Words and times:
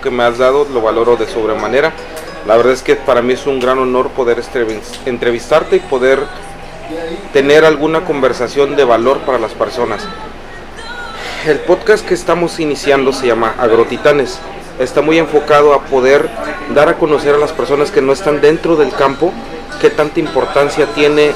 que 0.00 0.10
me 0.10 0.24
has 0.24 0.38
dado, 0.38 0.66
lo 0.72 0.80
valoro 0.80 1.16
de 1.16 1.26
sobremanera. 1.26 1.92
La 2.46 2.56
verdad 2.56 2.72
es 2.72 2.82
que 2.82 2.96
para 2.96 3.22
mí 3.22 3.34
es 3.34 3.46
un 3.46 3.60
gran 3.60 3.78
honor 3.78 4.08
poder 4.10 4.42
entrevistarte 5.06 5.76
y 5.76 5.80
poder 5.80 6.20
tener 7.32 7.64
alguna 7.64 8.04
conversación 8.04 8.76
de 8.76 8.84
valor 8.84 9.18
para 9.20 9.38
las 9.38 9.52
personas. 9.52 10.06
El 11.46 11.58
podcast 11.60 12.06
que 12.06 12.14
estamos 12.14 12.58
iniciando 12.60 13.12
se 13.12 13.26
llama 13.26 13.54
Agrotitanes. 13.58 14.38
Está 14.78 15.02
muy 15.02 15.18
enfocado 15.18 15.74
a 15.74 15.82
poder 15.82 16.28
dar 16.74 16.88
a 16.88 16.94
conocer 16.98 17.34
a 17.34 17.38
las 17.38 17.52
personas 17.52 17.90
que 17.90 18.02
no 18.02 18.12
están 18.12 18.40
dentro 18.40 18.76
del 18.76 18.92
campo 18.92 19.32
qué 19.80 19.90
tanta 19.90 20.20
importancia 20.20 20.86
tiene 20.94 21.32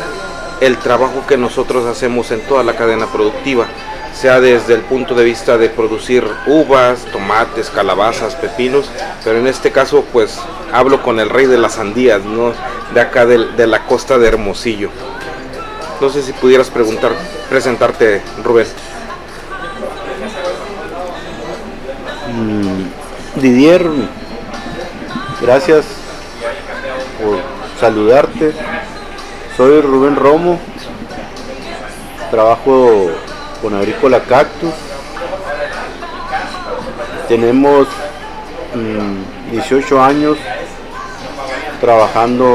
el 0.60 0.76
trabajo 0.78 1.24
que 1.26 1.36
nosotros 1.36 1.86
hacemos 1.86 2.30
en 2.30 2.40
toda 2.42 2.62
la 2.62 2.74
cadena 2.74 3.06
productiva, 3.06 3.66
sea 4.14 4.40
desde 4.40 4.74
el 4.74 4.80
punto 4.82 5.14
de 5.14 5.24
vista 5.24 5.58
de 5.58 5.68
producir 5.68 6.24
uvas, 6.46 7.04
tomates, 7.06 7.70
calabazas, 7.70 8.34
pepinos, 8.36 8.90
pero 9.24 9.38
en 9.38 9.46
este 9.46 9.72
caso 9.72 10.04
pues 10.12 10.38
hablo 10.72 11.02
con 11.02 11.18
el 11.18 11.30
rey 11.30 11.46
de 11.46 11.58
las 11.58 11.74
sandías, 11.74 12.22
¿no? 12.24 12.52
de 12.94 13.00
acá 13.00 13.26
de, 13.26 13.66
la 13.66 13.86
costa 13.86 14.18
de 14.18 14.28
Hermosillo. 14.28 14.90
No 16.00 16.10
sé 16.10 16.22
si 16.22 16.32
pudieras 16.32 16.70
preguntar, 16.70 17.12
presentarte, 17.48 18.22
Rubén. 18.42 18.66
Mm, 22.34 23.40
Didier, 23.40 23.86
gracias 25.40 25.84
por 27.22 27.38
saludarte. 27.80 28.52
Soy 29.56 29.80
Rubén 29.80 30.16
Romo, 30.16 30.58
trabajo 32.30 33.10
con 33.62 33.74
Agrícola 33.74 34.20
Cactus. 34.24 34.74
Tenemos 37.28 37.86
18 39.52 39.94
mm, 39.94 40.00
años 40.00 40.36
trabajando 41.80 42.54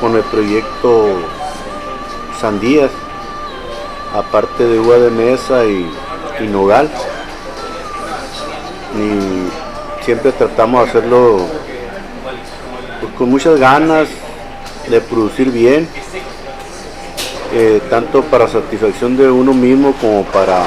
con 0.00 0.16
el 0.16 0.22
proyecto 0.24 1.16
Sandías, 2.38 2.90
aparte 4.14 4.64
de 4.64 4.78
uva 4.78 4.98
de 4.98 5.10
mesa 5.10 5.64
y, 5.64 5.90
nogal. 6.46 6.90
Y 8.94 10.04
siempre 10.04 10.30
tratamos 10.32 10.84
de 10.84 10.90
hacerlo 10.90 11.38
pues, 13.00 13.12
con 13.14 13.30
muchas 13.30 13.58
ganas, 13.58 14.08
de 14.88 15.00
producir 15.00 15.50
bien, 15.50 15.88
eh, 17.54 17.80
tanto 17.88 18.22
para 18.22 18.48
satisfacción 18.48 19.16
de 19.16 19.30
uno 19.30 19.52
mismo 19.54 19.94
como 20.00 20.24
para, 20.24 20.64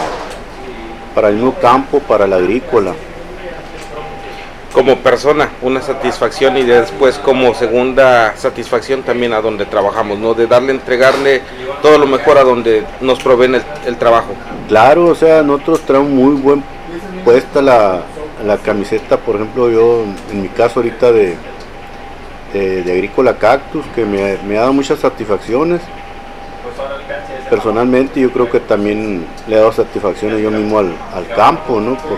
para 1.13 1.29
el 1.29 1.35
mismo 1.35 1.53
campo, 1.55 1.99
para 1.99 2.25
la 2.27 2.37
agrícola. 2.37 2.93
Como 4.71 4.97
persona, 4.97 5.49
una 5.61 5.81
satisfacción 5.81 6.55
y 6.57 6.63
después 6.63 7.17
como 7.17 7.53
segunda 7.55 8.35
satisfacción 8.37 9.03
también 9.03 9.33
a 9.33 9.41
donde 9.41 9.65
trabajamos, 9.65 10.19
¿no? 10.19 10.33
De 10.33 10.45
darle, 10.47 10.71
entregarle 10.71 11.41
todo 11.81 11.97
lo 11.97 12.05
mejor 12.05 12.37
a 12.37 12.43
donde 12.43 12.85
nos 13.01 13.19
proveen 13.21 13.61
el, 13.85 13.97
trabajo. 13.97 14.33
Claro, 14.67 15.07
o 15.07 15.15
sea, 15.15 15.41
nosotros 15.41 15.81
traemos 15.81 16.09
muy 16.09 16.35
buen 16.35 16.63
puesta 17.25 17.61
la, 17.61 18.01
la 18.45 18.57
camiseta, 18.57 19.17
por 19.17 19.35
ejemplo, 19.35 19.69
yo 19.69 20.03
en 20.31 20.41
mi 20.41 20.49
caso 20.49 20.79
ahorita 20.79 21.11
de, 21.11 21.35
de, 22.53 22.91
Agrícola 22.91 23.37
Cactus, 23.37 23.85
que 23.95 24.05
me, 24.05 24.57
ha 24.57 24.61
dado 24.61 24.73
muchas 24.73 24.99
satisfacciones. 24.99 25.81
Personalmente 27.49 28.19
yo 28.19 28.31
creo 28.31 28.49
que 28.49 28.59
también 28.59 29.25
le 29.47 29.55
he 29.55 29.59
dado 29.59 29.71
satisfacciones 29.71 30.41
yo 30.41 30.51
mismo 30.51 30.79
al, 30.79 30.93
campo, 31.35 31.79
¿no? 31.79 31.97
Por, 31.97 32.17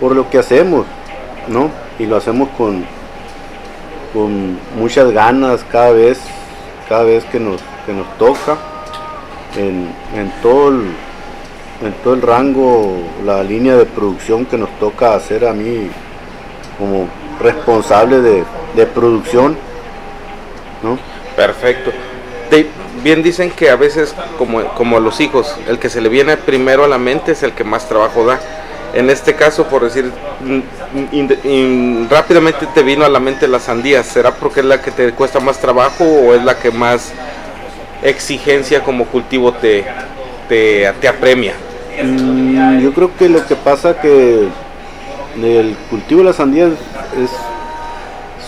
por, 0.00 0.16
lo 0.16 0.28
que 0.28 0.38
hacemos, 0.38 0.84
¿no? 1.48 1.70
Y 1.98 2.06
lo 2.06 2.16
hacemos 2.16 2.48
con, 2.58 2.84
con 4.12 4.58
muchas 4.78 5.10
ganas 5.12 5.64
cada 5.70 5.92
vez, 5.92 6.20
cada 6.88 7.04
vez 7.04 7.24
que 7.24 7.40
nos, 7.40 7.60
que 7.86 7.92
nos 7.92 8.06
toca, 8.18 8.58
en, 9.56 9.88
en, 10.14 10.30
todo 10.42 10.68
el, 10.68 10.82
en 11.82 11.92
todo 12.04 12.14
el 12.14 12.22
rango, 12.22 12.98
la 13.24 13.42
línea 13.42 13.76
de 13.76 13.86
producción 13.86 14.44
que 14.44 14.58
nos 14.58 14.70
toca 14.78 15.14
hacer 15.14 15.46
a 15.46 15.54
mí 15.54 15.88
como 16.78 17.08
responsable 17.40 18.20
de, 18.20 18.44
de 18.74 18.86
producción. 18.86 19.56
¿no? 20.82 20.98
Perfecto. 21.34 21.90
Bien 23.02 23.22
dicen 23.22 23.50
que 23.50 23.70
a 23.70 23.76
veces, 23.76 24.14
como, 24.38 24.64
como 24.74 24.96
a 24.96 25.00
los 25.00 25.20
hijos, 25.20 25.56
el 25.68 25.78
que 25.78 25.88
se 25.88 26.00
le 26.00 26.08
viene 26.08 26.36
primero 26.36 26.84
a 26.84 26.88
la 26.88 26.98
mente 26.98 27.32
es 27.32 27.42
el 27.42 27.52
que 27.52 27.64
más 27.64 27.88
trabajo 27.88 28.24
da. 28.24 28.40
En 28.94 29.10
este 29.10 29.34
caso, 29.34 29.66
por 29.66 29.82
decir, 29.84 30.10
rápidamente 32.08 32.66
te 32.74 32.82
vino 32.82 33.04
a 33.04 33.08
la 33.08 33.20
mente 33.20 33.46
la 33.46 33.60
sandía. 33.60 34.02
¿Será 34.02 34.34
porque 34.34 34.60
es 34.60 34.66
la 34.66 34.80
que 34.80 34.90
te 34.90 35.12
cuesta 35.12 35.40
más 35.40 35.58
trabajo 35.58 36.04
o 36.04 36.34
es 36.34 36.42
la 36.42 36.58
que 36.58 36.70
más 36.70 37.12
exigencia 38.02 38.82
como 38.82 39.04
cultivo 39.06 39.52
te, 39.52 39.84
te, 40.48 40.90
te 41.00 41.08
apremia? 41.08 41.54
Mm, 42.02 42.80
yo 42.80 42.92
creo 42.92 43.14
que 43.16 43.28
lo 43.28 43.46
que 43.46 43.56
pasa 43.56 44.00
que 44.00 44.48
el 45.42 45.76
cultivo 45.90 46.20
de 46.20 46.26
la 46.26 46.32
sandía 46.32 46.66
es 46.66 47.30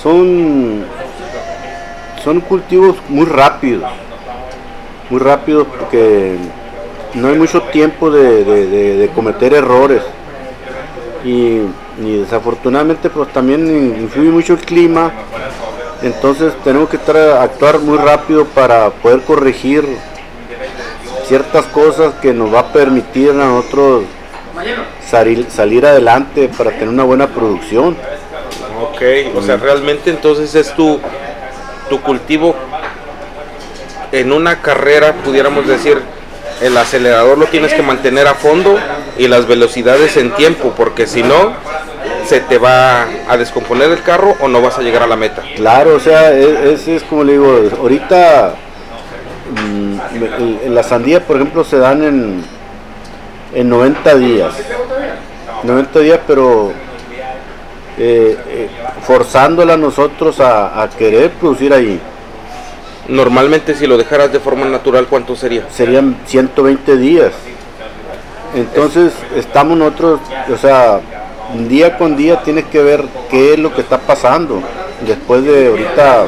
son, 0.03 0.85
son 2.29 2.43
cultivos 2.43 2.97
muy 3.09 3.25
rápidos, 3.25 3.91
muy 5.09 5.19
rápidos 5.19 5.67
porque 5.67 6.37
no 7.15 7.29
hay 7.29 7.39
mucho 7.39 7.63
tiempo 7.63 8.11
de, 8.11 9.11
cometer 9.15 9.55
errores. 9.55 10.03
Y, 11.25 11.61
desafortunadamente 11.97 13.09
pues 13.11 13.33
también 13.33 13.97
influye 13.99 14.31
mucho 14.31 14.53
el 14.53 14.61
clima, 14.61 15.11
entonces 16.03 16.53
tenemos 16.63 16.91
que 16.91 16.97
actuar 16.97 17.81
muy 17.81 17.97
rápido 17.97 18.45
para 18.45 18.91
poder 18.91 19.23
corregir 19.23 19.85
ciertas 21.25 21.65
cosas 21.67 22.15
que 22.23 22.33
nos 22.35 22.55
va 22.55 22.61
a 22.61 22.73
permitir 22.73 23.31
a 23.31 23.33
nosotros 23.33 24.05
salir, 25.05 25.47
salir 25.51 25.87
adelante 25.87 26.51
para 26.57 26.71
tener 26.73 26.91
una 26.91 27.05
buena 27.05 27.27
producción. 27.27 27.97
Ok, 28.81 29.03
o 29.35 29.43
sea, 29.43 29.57
realmente 29.57 30.11
entonces 30.11 30.55
es 30.55 30.73
tu, 30.77 31.01
tu 31.89 32.01
cultivo 32.01 32.55
en 34.13 34.33
una 34.33 34.61
carrera, 34.63 35.15
pudiéramos 35.25 35.67
decir, 35.67 36.01
el 36.61 36.77
acelerador 36.77 37.39
lo 37.39 37.47
tienes 37.47 37.73
que 37.75 37.83
mantener 37.83 38.27
a 38.27 38.35
fondo 38.35 38.79
y 39.17 39.29
las 39.29 39.47
velocidades 39.47 40.17
en 40.17 40.33
tiempo, 40.33 40.73
porque 40.77 41.07
si 41.07 41.23
no, 41.23 41.53
se 42.27 42.41
te 42.41 42.59
va 42.59 43.07
a 43.29 43.37
descomponer 43.37 43.91
el 43.91 44.03
carro 44.03 44.37
o 44.41 44.49
no 44.49 44.61
vas 44.61 44.79
a 44.79 44.83
llegar 44.83 45.03
a 45.03 45.07
la 45.07 45.17
meta. 45.17 45.43
Claro, 45.57 45.95
o 45.95 46.01
sea, 46.01 46.33
es, 46.33 46.89
es, 46.89 47.03
como 47.05 47.25
le 47.25 47.33
digo, 47.33 47.71
ahorita 47.81 48.55
mm, 49.55 50.71
las 50.71 50.87
sandías, 50.87 51.23
por 51.23 51.37
ejemplo, 51.37 51.65
se 51.65 51.79
dan 51.79 52.03
en, 52.03 52.45
en 53.55 53.69
90 53.69 54.15
días. 54.17 54.55
90 55.63 55.99
días, 56.01 56.21
pero 56.27 56.73
eh, 58.01 58.37
eh, 58.49 58.69
forzándola 59.03 59.75
a 59.75 59.77
nosotros 59.77 60.39
a, 60.39 60.89
querer 60.97 61.31
producir 61.33 61.73
ahí. 61.73 62.01
Normalmente 63.09 63.75
si 63.75 63.87
lo 63.87 63.97
dejaras 63.97 64.33
de 64.33 64.39
forma 64.39 64.67
natural, 64.67 65.07
¿cuánto 65.09 65.35
sería? 65.35 65.69
Serían 65.71 66.17
120 66.27 66.97
días. 66.97 67.33
Entonces 68.55 69.13
estamos 69.35 69.77
nosotros, 69.77 70.21
o 70.53 70.57
sea, 70.57 71.01
día 71.69 71.99
con 71.99 72.17
día 72.17 72.43
tienes 72.43 72.67
que 72.67 72.83
ver 72.83 73.05
qué 73.31 73.55
es 73.55 73.59
lo 73.59 73.75
que 73.75 73.81
está 73.81 73.99
pasando. 73.99 74.63
Después 75.07 75.45
de 75.45 75.69
ahorita, 75.69 76.27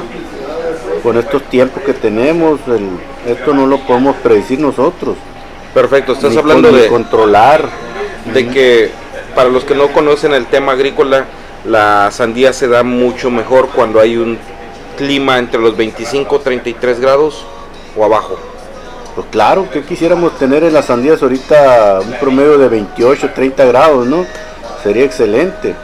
con 1.02 1.18
estos 1.18 1.42
tiempos 1.44 1.82
que 1.84 1.92
tenemos, 1.92 2.60
esto 3.26 3.54
no 3.54 3.66
lo 3.66 3.78
podemos 3.86 4.16
predecir 4.16 4.58
nosotros. 4.58 5.16
Perfecto, 5.72 6.12
estás 6.14 6.36
hablando 6.36 6.72
de 6.72 6.88
controlar. 6.88 7.68
De 8.34 8.48
que 8.48 8.90
para 9.34 9.48
los 9.48 9.64
que 9.64 9.74
no 9.74 9.88
conocen 9.92 10.34
el 10.34 10.46
tema 10.46 10.72
agrícola, 10.72 11.26
la 11.64 12.10
sandía 12.10 12.52
se 12.52 12.68
da 12.68 12.82
mucho 12.82 13.30
mejor 13.30 13.68
cuando 13.68 14.00
hay 14.00 14.16
un 14.16 14.38
clima 14.96 15.38
entre 15.38 15.60
los 15.60 15.76
25 15.76 16.40
33 16.40 17.00
grados 17.00 17.44
o 17.96 18.04
abajo. 18.04 18.38
Pues 19.14 19.26
claro, 19.30 19.68
que 19.70 19.82
quisiéramos 19.82 20.38
tener 20.38 20.62
en 20.62 20.72
las 20.72 20.86
sandías 20.86 21.22
ahorita 21.22 22.00
un 22.00 22.12
promedio 22.14 22.58
de 22.58 22.68
28, 22.68 23.30
30 23.34 23.64
grados, 23.66 24.06
¿no? 24.06 24.24
Sería 24.82 25.04
excelente. 25.04 25.74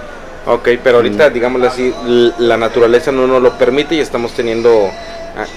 Ok, 0.47 0.69
pero 0.83 0.99
ahorita, 0.99 1.29
mm. 1.29 1.33
digámoslo 1.33 1.67
así, 1.67 1.93
la 2.39 2.57
naturaleza 2.57 3.11
no 3.11 3.27
nos 3.27 3.43
lo 3.43 3.59
permite 3.59 3.97
y 3.97 4.01
estamos 4.01 4.33
teniendo 4.33 4.91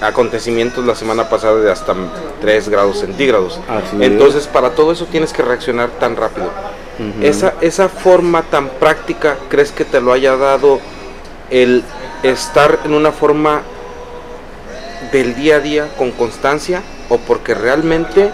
acontecimientos 0.02 0.84
la 0.84 0.94
semana 0.94 1.28
pasada 1.28 1.60
de 1.60 1.70
hasta 1.70 1.94
3 2.40 2.68
grados 2.68 2.98
centígrados. 2.98 3.60
Entonces, 4.00 4.46
para 4.46 4.70
todo 4.70 4.92
eso 4.92 5.06
tienes 5.06 5.32
que 5.32 5.42
reaccionar 5.42 5.90
tan 5.90 6.16
rápido 6.16 6.50
esa, 7.22 7.54
esa 7.60 7.88
forma 7.88 8.42
tan 8.42 8.68
práctica, 8.68 9.36
¿crees 9.48 9.72
que 9.72 9.84
te 9.84 10.00
lo 10.00 10.12
haya 10.12 10.36
dado 10.36 10.80
el 11.50 11.82
estar 12.22 12.78
en 12.84 12.94
una 12.94 13.12
forma 13.12 13.62
del 15.12 15.34
día 15.34 15.56
a 15.56 15.60
día 15.60 15.88
con 15.96 16.10
constancia 16.10 16.82
o 17.08 17.18
porque 17.18 17.54
realmente 17.54 18.30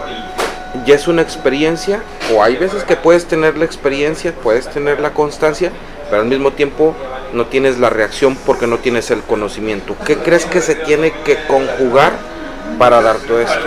ya 0.85 0.95
es 0.95 1.07
una 1.07 1.21
experiencia, 1.21 2.01
o 2.33 2.43
hay 2.43 2.55
veces 2.55 2.83
que 2.83 2.95
puedes 2.95 3.25
tener 3.25 3.57
la 3.57 3.65
experiencia, 3.65 4.33
puedes 4.33 4.69
tener 4.69 4.99
la 4.99 5.13
constancia, 5.13 5.71
pero 6.09 6.21
al 6.21 6.27
mismo 6.27 6.51
tiempo 6.51 6.93
no 7.33 7.45
tienes 7.47 7.79
la 7.79 7.89
reacción 7.89 8.37
porque 8.45 8.67
no 8.67 8.77
tienes 8.77 9.11
el 9.11 9.21
conocimiento. 9.21 9.95
¿Qué 10.05 10.17
crees 10.17 10.45
que 10.45 10.61
se 10.61 10.75
tiene 10.75 11.11
que 11.23 11.37
conjugar 11.47 12.13
para 12.77 13.01
dar 13.01 13.17
todo 13.17 13.39
esto? 13.39 13.59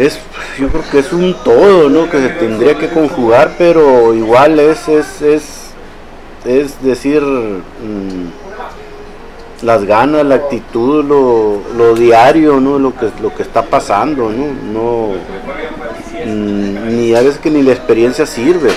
Es, 0.00 0.18
yo 0.58 0.68
creo 0.68 0.82
que 0.90 1.00
es 1.00 1.12
un 1.12 1.34
todo, 1.44 1.90
¿no? 1.90 2.08
Que 2.08 2.20
se 2.20 2.28
tendría 2.30 2.74
que 2.78 2.88
conjugar, 2.88 3.56
pero 3.58 4.14
igual 4.14 4.58
es, 4.58 4.88
es, 4.88 5.20
es, 5.20 5.42
es 6.46 6.82
decir, 6.82 7.20
mm, 7.20 8.30
las 9.60 9.84
ganas, 9.84 10.24
la 10.24 10.36
actitud, 10.36 11.04
lo, 11.04 11.60
lo, 11.76 11.94
diario, 11.94 12.60
¿no? 12.60 12.78
Lo 12.78 12.96
que, 12.96 13.10
lo 13.20 13.34
que 13.34 13.42
está 13.42 13.60
pasando, 13.60 14.30
¿no? 14.30 14.46
no 14.72 15.08
mm, 16.24 16.96
ni 16.96 17.14
a 17.14 17.20
veces 17.20 17.38
que 17.38 17.50
ni 17.50 17.62
la 17.62 17.72
experiencia 17.72 18.24
sirve. 18.24 18.70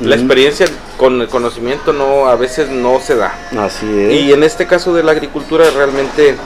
La 0.00 0.14
experiencia 0.14 0.66
con 0.96 1.20
el 1.20 1.26
conocimiento 1.26 1.92
no 1.92 2.26
a 2.26 2.36
veces 2.36 2.70
no 2.70 3.00
se 3.00 3.16
da. 3.16 3.34
Así 3.58 3.86
es. 4.00 4.12
Y 4.14 4.32
en 4.32 4.44
este 4.44 4.68
caso 4.68 4.94
de 4.94 5.02
la 5.02 5.10
agricultura 5.10 5.64
realmente, 5.74 6.36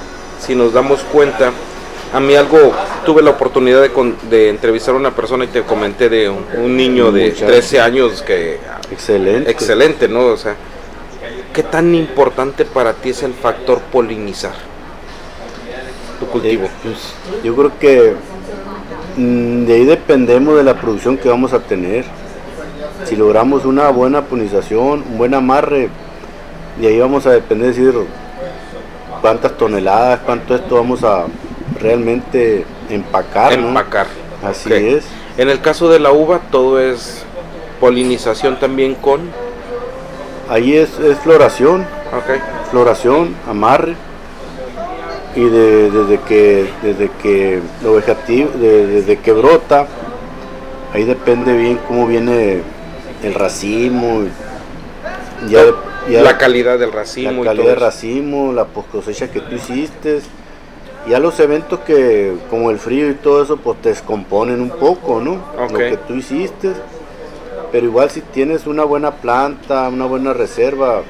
si 0.41 0.55
nos 0.55 0.73
damos 0.73 1.01
cuenta, 1.13 1.53
a 2.15 2.21
mí 2.21 2.37
algo, 2.37 2.73
tuve 3.05 3.23
la 3.23 3.31
oportunidad 3.31 3.83
de, 3.83 4.15
de 4.31 4.49
entrevistar 4.49 4.95
a 4.95 4.99
una 4.99 5.11
persona 5.11 5.45
y 5.45 5.49
te 5.49 5.63
comenté 5.63 6.09
de 6.09 6.31
un, 6.31 6.77
niño 6.77 7.11
de 7.11 7.33
13 7.33 7.81
años 7.81 8.23
que... 8.23 8.61
Excelente. 8.93 9.51
Excelente, 9.51 10.07
¿no? 10.07 10.27
O 10.27 10.37
sea, 10.37 10.55
¿qué 11.53 11.65
tan 11.65 11.93
importante 11.93 12.65
para 12.65 12.93
ti 12.93 13.11
es 13.11 13.25
el 13.25 13.35
factor 13.35 13.81
polinizar 13.81 14.55
tu 16.21 16.27
cultivo? 16.27 16.67
Eh, 16.67 16.71
pues, 16.85 17.15
yo 17.43 17.57
creo 17.57 17.79
que 17.81 18.15
mm, 19.17 19.65
de 19.65 19.75
ahí 19.75 19.85
dependemos 19.85 20.57
de 20.57 20.63
la 20.63 20.81
producción 20.81 21.19
que 21.19 21.29
vamos 21.29 21.53
a 21.53 21.59
tener. 21.59 22.05
Si 23.07 23.17
logramos 23.17 23.65
una 23.65 23.91
buena 23.91 24.23
polinización, 24.23 25.03
un 25.11 25.19
buen 25.19 25.35
amarre, 25.35 25.89
de 26.81 26.87
ahí 26.87 27.01
vamos 27.01 27.27
a 27.27 27.33
depender 27.33 27.75
de 27.75 27.83
decir 27.83 28.01
cuántas 29.21 29.57
toneladas, 29.57 30.21
cuánto 30.21 30.55
esto 30.55 30.77
vamos 30.77 31.03
a 31.03 31.27
realmente 31.85 32.65
empacar. 32.91 33.53
Empacar. 33.53 34.07
Así 34.43 34.73
es. 34.73 35.05
En 35.39 35.49
el 35.49 35.61
caso 35.61 35.89
de 35.89 36.01
la 36.01 36.13
uva, 36.13 36.41
todo 36.51 36.81
es 36.81 37.25
polinización 37.81 38.59
también 38.59 38.95
con 38.95 39.31
Ahí 40.49 40.77
es, 40.77 40.91
floración, 41.23 41.87
floración, 42.71 43.35
amarre 43.49 43.95
y 45.35 45.45
desde 45.45 46.21
que 46.29 46.69
desde 46.83 47.11
que 47.23 47.61
lo 47.83 47.95
desde 47.95 49.19
que 49.19 49.33
brota, 49.33 49.87
ahí 50.93 51.05
depende 51.05 51.57
bien 51.57 51.81
cómo 51.89 52.07
viene 52.07 52.61
el 53.23 53.35
racimo, 53.35 54.25
ya, 55.49 55.65
la 56.09 56.37
calidad 56.37 56.79
del 56.79 56.93
racimo, 56.93 57.43
la 57.43 57.53
calidad 57.53 57.71
del 57.71 57.81
racimo, 57.81 58.53
la 58.53 58.67
post 58.67 58.91
cosecha 58.91 59.31
que 59.31 59.41
tú 59.41 59.55
hiciste, 59.55 60.21
ya 61.09 61.19
los 61.19 61.39
eventos 61.41 61.81
que 61.81 62.35
como 62.51 62.71
el 62.71 62.79
frío 62.79 63.11
y 63.11 63.15
todo 63.15 63.43
eso 63.43 63.57
pues 63.57 63.81
te 63.83 63.91
descomponen 63.91 64.61
un 64.61 64.71
poco, 64.71 65.21
¿no? 65.21 65.41
Lo 65.71 65.79
que 65.79 65.99
tú 66.09 66.15
hiciste 66.15 66.73
pero 67.75 67.87
igual 67.87 68.09
si 68.09 68.21
tienes 68.21 68.69
una 68.69 68.85
buena 68.85 69.17
planta, 69.17 69.89
una 69.89 70.07
buena 70.07 70.33
reserva, 70.33 71.03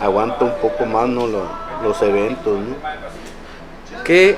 aguanta 0.00 0.42
un 0.42 0.54
poco 0.54 0.86
más 0.86 1.06
¿no? 1.06 1.26
los, 1.26 2.00
eventos. 2.00 2.58
¿no? 2.58 2.74
¿Qué, 4.04 4.36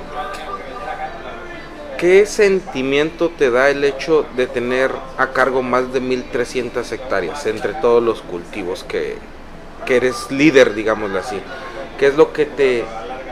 ¿Qué 1.97 2.27
sentimiento 2.27 3.29
te 3.31 3.53
da 3.53 3.71
el 3.71 3.85
hecho 3.85 4.27
de 4.37 4.49
tener 4.49 4.91
a 5.17 5.29
cargo 5.29 5.63
más 5.63 5.93
de 5.93 6.01
1300 6.01 6.91
hectáreas 6.91 7.47
entre 7.47 7.75
todos 7.75 8.03
los 8.03 8.21
cultivos 8.21 8.83
que, 8.83 9.15
que 9.87 9.99
eres 9.99 10.29
líder, 10.33 10.75
digámoslo 10.75 11.21
así? 11.21 11.41
¿Qué 12.01 12.09
es 12.09 12.17
lo 12.17 12.33
que 12.33 12.47
te 12.47 12.85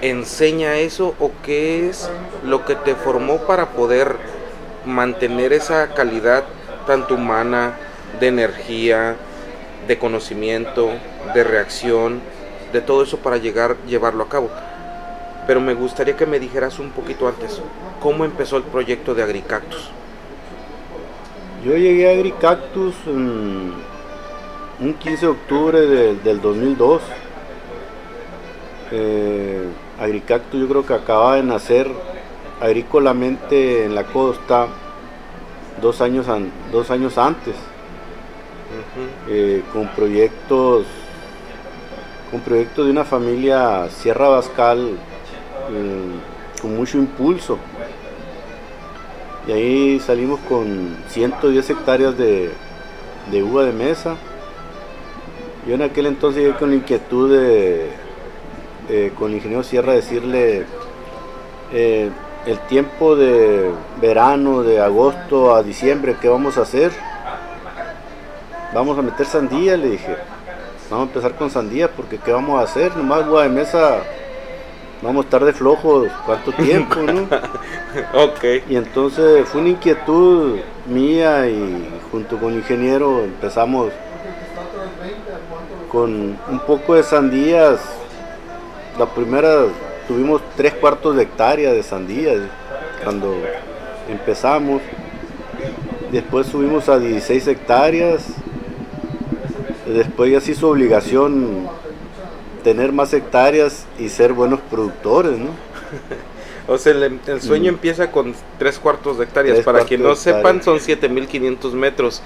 enseña 0.02 0.76
eso 0.76 1.14
o 1.18 1.30
qué 1.42 1.88
es 1.88 2.10
lo 2.44 2.64
que 2.64 2.74
te 2.74 2.94
formó 2.94 3.38
para 3.38 3.70
poder 3.70 4.16
mantener 4.84 5.52
esa 5.52 5.88
calidad 5.94 6.44
tanto 6.86 7.14
humana, 7.14 7.74
de 8.18 8.28
energía, 8.28 9.16
de 9.86 9.98
conocimiento, 9.98 10.90
de 11.34 11.44
reacción, 11.44 12.20
de 12.72 12.80
todo 12.80 13.02
eso 13.02 13.18
para 13.18 13.36
llegar 13.36 13.76
llevarlo 13.86 14.24
a 14.24 14.28
cabo. 14.28 14.50
Pero 15.46 15.60
me 15.60 15.74
gustaría 15.74 16.16
que 16.16 16.26
me 16.26 16.38
dijeras 16.38 16.78
un 16.78 16.90
poquito 16.90 17.28
antes, 17.28 17.60
¿cómo 18.00 18.24
empezó 18.24 18.56
el 18.56 18.64
proyecto 18.64 19.14
de 19.14 19.22
Agricactus? 19.22 19.90
Yo 21.64 21.76
llegué 21.76 22.08
a 22.08 22.12
Agricactus 22.12 22.94
un 23.06 23.74
15 25.00 25.26
de 25.26 25.26
octubre 25.26 25.80
del 25.80 26.40
2002. 26.40 27.02
Eh, 28.92 29.68
Agricactus 29.98 30.60
yo 30.60 30.68
creo 30.68 30.86
que 30.86 30.94
acaba 30.94 31.36
de 31.36 31.42
nacer 31.42 31.90
agrícolamente 32.60 33.84
en 33.84 33.94
la 33.94 34.04
costa 34.04 34.68
dos 35.80 36.00
años, 36.00 36.26
dos 36.72 36.90
años 36.90 37.18
antes. 37.18 37.54
Eh, 39.28 39.62
con 39.72 39.88
proyectos 39.88 40.84
con 42.30 42.40
proyectos 42.40 42.84
de 42.84 42.90
una 42.90 43.04
familia 43.04 43.88
Sierra 43.88 44.28
Bascal 44.28 44.90
mm, 45.70 46.60
con 46.60 46.76
mucho 46.76 46.98
impulso. 46.98 47.58
Y 49.46 49.52
ahí 49.52 50.00
salimos 50.00 50.40
con 50.40 50.96
110 51.08 51.70
hectáreas 51.70 52.18
de, 52.18 52.52
uva 53.42 53.64
de 53.64 53.72
mesa. 53.72 54.16
Yo 55.66 55.74
en 55.74 55.82
aquel 55.82 56.06
entonces 56.06 56.42
llegué 56.42 56.58
con 56.58 56.68
la 56.70 56.76
inquietud 56.76 57.32
de, 57.32 57.90
con 59.16 59.30
el 59.30 59.36
ingeniero 59.36 59.62
Sierra, 59.62 59.92
decirle 59.92 60.64
eh, 61.72 62.10
el 62.46 62.58
tiempo 62.60 63.16
de 63.16 63.70
verano, 64.00 64.62
de 64.62 64.80
agosto 64.80 65.54
a 65.54 65.62
diciembre, 65.62 66.16
¿qué 66.20 66.28
vamos 66.28 66.56
a 66.56 66.62
hacer? 66.62 66.92
vamos 68.72 68.98
a 68.98 69.02
meter 69.02 69.26
sandía, 69.26 69.76
le 69.76 69.90
dije. 69.90 70.16
Vamos 70.90 71.06
a 71.06 71.08
empezar 71.08 71.34
con 71.34 71.50
sandía 71.50 71.90
porque 71.90 72.18
¿qué 72.18 72.32
vamos 72.32 72.60
a 72.60 72.64
hacer? 72.64 72.96
Nomás 72.96 73.24
agua 73.24 73.42
de 73.42 73.50
mesa, 73.50 73.98
vamos 75.02 75.24
a 75.24 75.26
estar 75.26 75.44
de 75.44 75.52
flojos, 75.52 76.08
¿cuánto 76.24 76.52
tiempo, 76.52 76.96
no? 77.00 77.22
ok. 78.24 78.44
Y 78.68 78.76
entonces 78.76 79.46
fue 79.48 79.60
una 79.60 79.70
inquietud 79.70 80.60
mía 80.86 81.46
y 81.48 81.88
junto 82.10 82.38
con 82.38 82.52
el 82.52 82.60
ingeniero 82.60 83.20
empezamos 83.20 83.92
con 85.90 86.38
un 86.48 86.60
poco 86.66 86.94
de 86.94 87.02
sandías. 87.02 87.80
La 88.98 89.06
primera 89.06 89.66
tuvimos 90.06 90.42
tres 90.56 90.74
cuartos 90.74 91.16
de 91.16 91.22
hectárea 91.22 91.72
de 91.72 91.82
sandías 91.82 92.38
cuando 93.04 93.34
empezamos. 94.10 94.82
Después 96.10 96.46
subimos 96.46 96.88
a 96.88 96.98
16 96.98 97.46
hectáreas 97.48 98.24
después 99.88 100.30
ya 100.30 100.40
sí 100.40 100.54
su 100.54 100.66
obligación 100.66 101.68
tener 102.62 102.92
más 102.92 103.12
hectáreas 103.12 103.86
y 103.98 104.08
ser 104.08 104.32
buenos 104.32 104.60
productores, 104.60 105.38
¿no? 105.38 105.50
o 106.72 106.76
sea, 106.76 106.92
el, 106.92 107.40
sueño 107.40 107.72
mm. 107.72 107.74
empieza 107.74 108.10
con 108.10 108.34
tres 108.58 108.78
cuartos 108.78 109.18
de 109.18 109.24
hectáreas. 109.24 109.60
Para 109.60 109.84
quien 109.84 110.02
no 110.02 110.14
sepan, 110.14 110.62
son 110.62 110.80
7500 110.80 111.74
metros. 111.74 112.22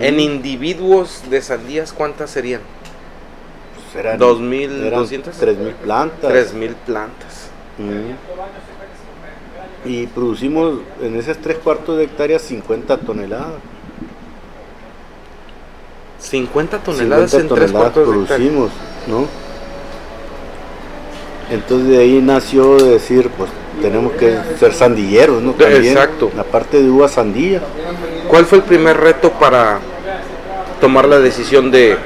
En 0.00 0.20
individuos 0.20 1.22
de 1.30 1.42
sandías, 1.42 1.92
¿cuántas 1.92 2.30
serían? 2.30 2.60
Pues 3.94 4.04
eran, 4.04 4.18
¿2.200? 4.18 5.22
3.000 5.40 5.72
plantas. 5.74 6.32
3.000 6.32 6.74
plantas. 6.84 7.50
Y 9.84 10.06
producimos 10.08 10.80
en 11.00 11.16
esas 11.16 11.38
tres 11.38 11.58
cuartos 11.58 11.96
de 11.98 12.04
hectáreas 12.04 12.42
50 12.42 12.96
toneladas. 12.98 13.54
50 16.18 16.78
toneladas 16.78 17.34
en 17.34 17.48
tres 17.48 17.70
cuartos 17.70 18.08
producimos, 18.08 18.70
¿no? 19.06 19.26
Entonces 21.50 21.88
de 21.88 21.98
ahí 21.98 22.22
nació 22.22 22.76
decir, 22.76 23.28
pues 23.36 23.50
tenemos 23.82 24.12
que 24.14 24.38
ser 24.58 24.72
sandilleros, 24.72 25.42
¿no? 25.42 25.54
Exacto. 25.58 26.32
La 26.34 26.44
parte 26.44 26.82
de 26.82 26.88
uva 26.88 27.08
sandía. 27.08 27.60
¿Cuál 28.28 28.46
fue 28.46 28.58
el 28.58 28.64
primer 28.64 28.96
reto 28.96 29.30
para 29.32 29.80
tomar 30.80 31.06
la 31.06 31.20
decisión 31.20 31.70
de 31.70 31.98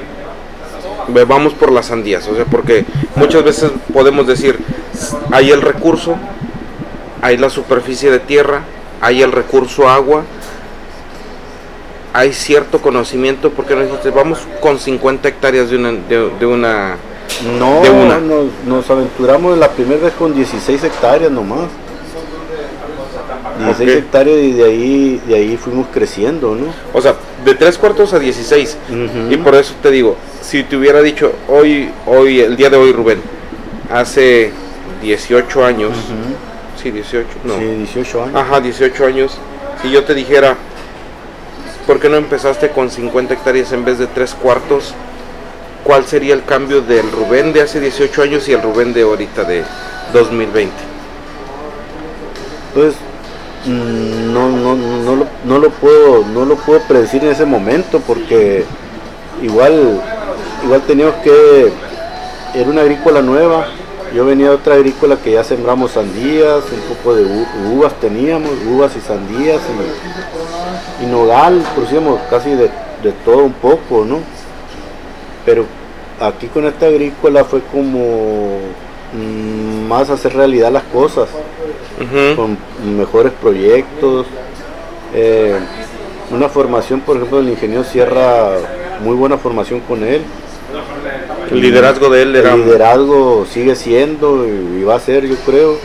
vamos 1.09 1.53
por 1.53 1.71
las 1.71 1.87
sandías? 1.87 2.27
O 2.27 2.35
sea, 2.35 2.45
porque 2.45 2.85
muchas 3.15 3.43
veces 3.43 3.71
podemos 3.93 4.27
decir, 4.27 4.59
hay 5.31 5.51
el 5.51 5.61
recurso, 5.61 6.15
hay 7.21 7.37
la 7.37 7.49
superficie 7.49 8.11
de 8.11 8.19
tierra, 8.19 8.63
hay 9.01 9.21
el 9.21 9.31
recurso 9.31 9.89
agua, 9.89 10.23
hay 12.13 12.33
cierto 12.33 12.79
conocimiento 12.81 13.51
porque 13.51 13.75
nos 13.75 13.85
dijiste, 13.85 14.09
vamos 14.09 14.39
con 14.61 14.79
50 14.79 15.27
hectáreas 15.27 15.69
de 15.69 15.77
una... 15.77 15.91
De, 15.91 16.45
una 16.45 16.97
no, 17.45 17.81
Nos, 18.65 18.89
aventuramos 18.89 19.57
la 19.57 19.69
primera 19.69 20.01
vez 20.01 20.13
con 20.13 20.33
16 20.33 20.83
hectáreas 20.83 21.31
nomás. 21.31 21.69
16 23.59 23.89
Ok. 23.89 24.03
hectáreas 24.03 24.37
y 24.37 24.51
de 24.53 24.63
ahí, 24.63 25.21
de 25.27 25.35
ahí 25.35 25.57
fuimos 25.57 25.87
creciendo, 25.93 26.55
¿no? 26.55 26.65
O 26.93 27.01
sea, 27.01 27.15
de 27.45 27.55
tres 27.55 27.77
cuartos 27.77 28.13
a 28.13 28.19
16. 28.19 28.77
Ujú. 28.89 29.33
Y 29.33 29.37
por 29.37 29.55
eso 29.55 29.73
te 29.81 29.91
digo, 29.91 30.15
si 30.41 30.63
te 30.63 30.75
hubiera 30.77 31.01
dicho 31.01 31.31
hoy, 31.47 31.89
hoy, 32.05 32.39
el 32.41 32.55
día 32.55 32.69
de 32.69 32.77
hoy, 32.77 32.91
Rubén, 32.91 33.21
hace 33.91 34.51
18 35.01 35.65
años, 35.65 35.91
sí, 36.81 36.91
18, 36.91 37.27
no, 37.45 37.55
Sí, 37.57 37.63
18 37.65 38.23
años. 38.23 38.35
ajá, 38.35 38.59
18 38.61 39.05
años, 39.05 39.37
si 39.81 39.89
yo 39.91 40.03
te 40.03 40.13
dijera, 40.13 40.55
¿por 41.87 41.99
qué 41.99 42.09
no 42.09 42.17
empezaste 42.17 42.69
con 42.69 42.89
50 42.89 43.33
hectáreas 43.33 43.71
en 43.71 43.85
vez 43.85 43.97
de 43.99 44.07
tres 44.07 44.33
cuartos? 44.33 44.93
¿Cuál 45.83 46.05
sería 46.05 46.33
el 46.33 46.43
cambio 46.43 46.81
del 46.81 47.09
Rubén 47.11 47.53
de 47.53 47.61
hace 47.61 47.79
18 47.79 48.21
años 48.21 48.47
y 48.49 48.53
el 48.53 48.61
Rubén 48.61 48.93
de 48.93 49.03
ahorita 49.03 49.45
de 49.45 49.63
2020? 50.13 50.71
Pues 52.73 52.95
no, 53.67 54.49
no, 54.49 54.75
no, 54.75 55.15
lo, 55.15 55.27
no 55.45 55.59
lo 55.59 55.69
puedo 55.69 56.23
no 56.25 56.45
lo 56.45 56.55
puedo 56.55 56.79
predecir 56.81 57.23
en 57.23 57.31
ese 57.31 57.45
momento 57.45 57.99
porque 58.05 58.63
igual 59.41 60.01
igual 60.63 60.81
teníamos 60.87 61.15
que 61.15 61.71
era 62.55 62.69
una 62.69 62.81
agrícola 62.81 63.21
nueva 63.21 63.67
yo 64.15 64.25
venía 64.25 64.49
de 64.49 64.55
otra 64.55 64.75
agrícola 64.75 65.17
que 65.17 65.33
ya 65.33 65.43
sembramos 65.43 65.91
sandías 65.91 66.63
un 66.71 66.95
poco 66.95 67.15
de 67.15 67.25
uvas 67.71 67.93
teníamos 67.99 68.51
uvas 68.67 68.95
y 68.95 69.01
sandías 69.01 69.61
y, 71.01 71.03
y 71.03 71.07
nogal 71.07 71.61
producíamos 71.75 72.19
casi 72.29 72.51
de, 72.51 72.69
de 73.03 73.11
todo 73.25 73.43
un 73.43 73.53
poco 73.53 74.05
no 74.05 74.19
pero 75.45 75.65
aquí 76.19 76.47
con 76.47 76.65
esta 76.65 76.87
agrícola 76.87 77.43
fue 77.43 77.61
como 77.71 77.99
mm, 77.99 78.88
más 79.87 80.09
hacer 80.09 80.33
realidad 80.33 80.71
las 80.71 80.83
cosas 80.83 81.29
con 82.35 82.57
mejores 82.97 83.33
proyectos. 83.33 84.27
eh, 85.13 85.59
una 86.31 86.47
formación, 86.47 87.01
por 87.01 87.17
ejemplo, 87.17 87.39
del 87.39 87.49
ingeniero 87.49 87.83
Sierra, 87.83 88.51
muy 89.03 89.15
buena 89.15 89.37
formación 89.37 89.79
con 89.81 90.03
él. 90.03 90.21
El 91.49 91.61
liderazgo 91.61 92.09
de 92.09 92.21
él 92.21 92.35
era... 92.35 92.53
El 92.53 92.65
liderazgo 92.65 93.45
sigue 93.51 93.75
siendo 93.75 94.45
y 94.47 94.83
va 94.83 94.95
a 94.95 94.99
ser, 94.99 95.25
yo 95.25 95.35
creo, 95.37 95.77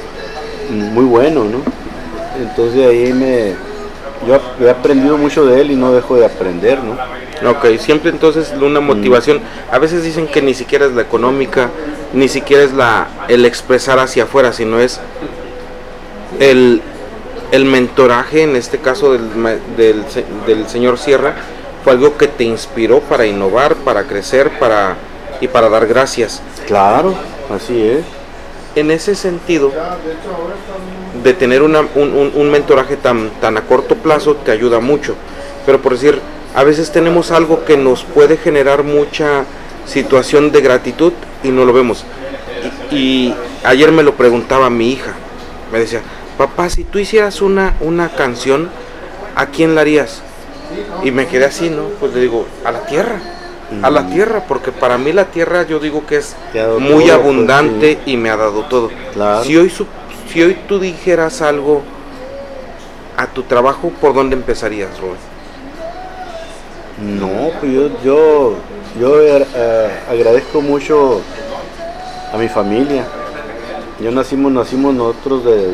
muy 0.71 1.05
bueno, 1.05 1.45
¿no? 1.45 1.59
Entonces 2.41 2.87
ahí 2.87 3.13
me... 3.13 3.55
Yo 4.27 4.67
he 4.67 4.71
aprendido 4.71 5.17
mucho 5.19 5.45
de 5.47 5.61
él 5.61 5.71
y 5.71 5.77
no 5.77 5.93
dejo 5.93 6.17
de 6.17 6.27
aprender, 6.27 6.83
¿no? 6.83 6.97
Ok, 7.47 7.79
siempre 7.79 8.11
entonces 8.11 8.53
una 8.61 8.81
motivación. 8.81 9.41
A 9.71 9.79
veces 9.79 10.03
dicen 10.03 10.27
que 10.27 10.41
ni 10.41 10.55
siquiera 10.55 10.87
es 10.87 10.93
la 10.93 11.03
económica, 11.03 11.69
ni 12.13 12.29
siquiera 12.29 12.63
es 12.63 12.73
la 12.73 13.09
el 13.29 13.45
expresar 13.45 13.99
hacia 13.99 14.23
afuera, 14.25 14.53
sino 14.53 14.79
es 14.81 15.01
el, 16.41 16.81
el 17.53 17.65
mentoraje, 17.65 18.43
en 18.43 18.57
este 18.57 18.79
caso 18.79 19.13
del, 19.13 19.29
del, 19.77 20.05
del 20.47 20.69
señor 20.69 20.99
Sierra, 20.99 21.35
fue 21.83 21.93
algo 21.93 22.17
que 22.17 22.29
te 22.29 22.45
inspiró 22.45 23.01
para 23.01 23.27
innovar, 23.27 23.75
para 23.77 24.05
crecer, 24.05 24.51
para 24.59 24.97
y 25.41 25.49
para 25.49 25.69
dar 25.69 25.87
gracias. 25.87 26.41
Claro, 26.67 27.15
así 27.55 27.83
es. 27.83 28.05
En 28.77 28.91
ese 28.91 29.15
sentido, 29.15 29.71
de 31.23 31.33
tener 31.35 31.63
una- 31.63 31.81
un, 31.95 32.13
un- 32.13 32.33
un 32.35 32.51
mentoraje 32.51 32.97
tan, 32.97 33.31
tan 33.41 33.57
a 33.57 33.63
corto 33.63 33.95
plazo 33.97 34.35
te 34.37 34.51
ayuda 34.51 34.81
mucho. 34.81 35.15
Pero 35.67 35.81
por 35.81 35.93
decir, 35.93 36.19
a 36.55 36.65
veces 36.65 36.93
tenemos 36.93 37.31
algo 37.31 37.65
que 37.65 37.77
nos 37.77 38.05
puede 38.05 38.37
generar 38.37 38.85
mucha 38.85 39.45
situación 39.87 40.53
de 40.53 40.61
gratitud 40.61 41.13
y 41.43 41.49
no 41.49 41.65
lo 41.65 41.73
vemos. 41.73 42.05
Y, 42.91 42.97
y 42.97 43.35
ayer 43.65 43.93
me 43.93 44.03
lo 44.03 44.15
preguntaba 44.15 44.71
mi 44.71 44.91
hija. 44.93 45.13
Me 45.73 45.79
decía, 45.81 46.01
papá, 46.39 46.69
si 46.71 46.85
tú 46.85 46.99
hicieras 46.99 47.43
una, 47.43 47.75
una 47.81 48.09
canción, 48.11 48.71
¿a 49.35 49.47
quién 49.47 49.75
la 49.75 49.81
harías? 49.83 50.23
Y 51.03 51.11
me 51.11 51.27
quedé 51.27 51.45
así, 51.45 51.71
¿no? 51.71 51.85
Pues 52.01 52.15
le 52.15 52.21
digo, 52.21 52.47
a 52.65 52.71
la 52.73 52.87
tierra. 52.87 53.21
A 53.83 53.91
la 53.91 54.03
Mm. 54.03 54.13
tierra, 54.13 54.45
porque 54.47 54.73
para 54.73 54.99
mí 54.99 55.13
la 55.13 55.25
tierra 55.27 55.63
yo 55.67 55.81
digo 55.81 56.07
que 56.07 56.17
es 56.17 56.37
muy 56.79 56.89
todo, 56.89 56.95
pues, 57.01 57.11
abundante 57.11 57.99
y 58.07 58.17
me 58.17 58.31
ha 58.31 58.37
dado 58.37 58.63
todo. 58.65 58.91
Claro. 59.15 59.43
Si 59.43 59.57
hoy 59.57 59.73
si 60.33 60.43
hoy 60.43 60.57
tú 60.69 60.79
dijeras 60.79 61.43
algo 61.43 61.83
a 63.17 63.27
tu 63.27 63.43
trabajo, 63.45 63.91
¿por 64.01 64.15
dónde 64.15 64.37
empezarías, 64.37 64.91
Rubén? 65.01 65.34
No, 67.01 67.51
pues 67.61 67.73
yo, 67.73 67.89
yo, 68.05 68.55
yo 69.01 69.21
eh, 69.21 69.91
agradezco 70.09 70.61
mucho 70.61 71.21
a 72.33 72.37
mi 72.37 72.49
familia. 72.49 73.05
Yo 74.01 74.11
nacimos, 74.11 74.53
nacimos 74.53 74.95
nosotros 74.95 75.45
de, 75.45 75.73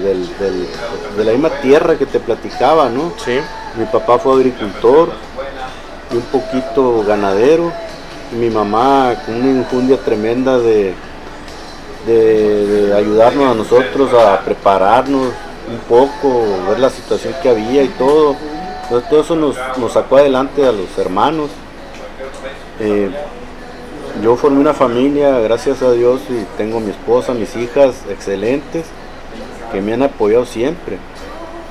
de 1.16 1.24
la 1.24 1.32
misma 1.32 1.50
tierra 1.60 1.96
que 1.96 2.06
te 2.06 2.20
platicaba, 2.20 2.88
¿no? 2.88 3.12
Sí. 3.24 3.38
Mi 3.76 3.84
papá 3.86 4.18
fue 4.18 4.34
agricultor 4.34 5.10
y 6.10 6.16
un 6.16 6.22
poquito 6.22 7.04
ganadero. 7.04 7.72
Y 8.32 8.36
mi 8.36 8.50
mamá 8.50 9.14
con 9.26 9.34
una 9.36 9.50
injundia 9.50 9.98
tremenda 9.98 10.58
de, 10.58 10.94
de 12.06 12.94
ayudarnos 12.96 13.50
a 13.50 13.54
nosotros 13.54 14.12
a 14.14 14.40
prepararnos 14.40 15.32
un 15.68 15.78
poco, 15.88 16.46
ver 16.68 16.78
la 16.78 16.90
situación 16.90 17.34
que 17.42 17.48
había 17.48 17.82
y 17.82 17.88
todo. 17.88 18.36
Entonces 18.90 19.08
todo 19.08 19.20
eso 19.20 19.36
nos, 19.36 19.56
nos 19.78 19.92
sacó 19.92 20.16
adelante 20.16 20.66
a 20.66 20.72
los 20.72 20.98
hermanos. 20.98 21.48
Eh, 22.80 23.08
yo 24.20 24.34
formé 24.34 24.58
una 24.58 24.74
familia, 24.74 25.38
gracias 25.38 25.80
a 25.80 25.92
Dios, 25.92 26.20
y 26.28 26.44
tengo 26.58 26.80
mi 26.80 26.90
esposa, 26.90 27.32
mis 27.32 27.54
hijas 27.54 27.94
excelentes, 28.10 28.86
que 29.70 29.80
me 29.80 29.92
han 29.92 30.02
apoyado 30.02 30.44
siempre. 30.44 30.98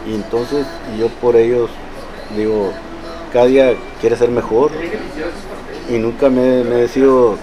Y 0.09 0.15
entonces 0.15 0.65
yo 0.97 1.09
por 1.09 1.35
ellos 1.35 1.69
digo, 2.38 2.71
cada 3.33 3.47
día 3.47 3.73
quiere 3.99 4.15
ser 4.15 4.29
mejor. 4.29 4.71
Y 5.89 5.97
nunca 5.97 6.29
me, 6.29 6.63
me 6.63 6.75
he 6.75 6.81
decidido 6.83 7.35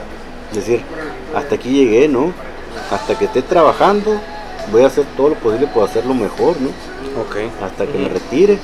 decir, 0.54 0.80
hasta 1.34 1.56
aquí 1.56 1.68
llegué, 1.68 2.08
¿no? 2.08 2.32
Hasta 2.90 3.18
que 3.18 3.26
esté 3.26 3.42
trabajando, 3.42 4.18
voy 4.72 4.84
a 4.84 4.86
hacer 4.86 5.04
todo 5.18 5.28
lo 5.28 5.34
posible 5.34 5.66
por 5.66 5.84
hacerlo 5.84 6.14
mejor, 6.14 6.58
¿no? 6.62 6.70
Hasta 7.62 7.86
que 7.86 7.98
me 7.98 8.08
retire. 8.08 8.58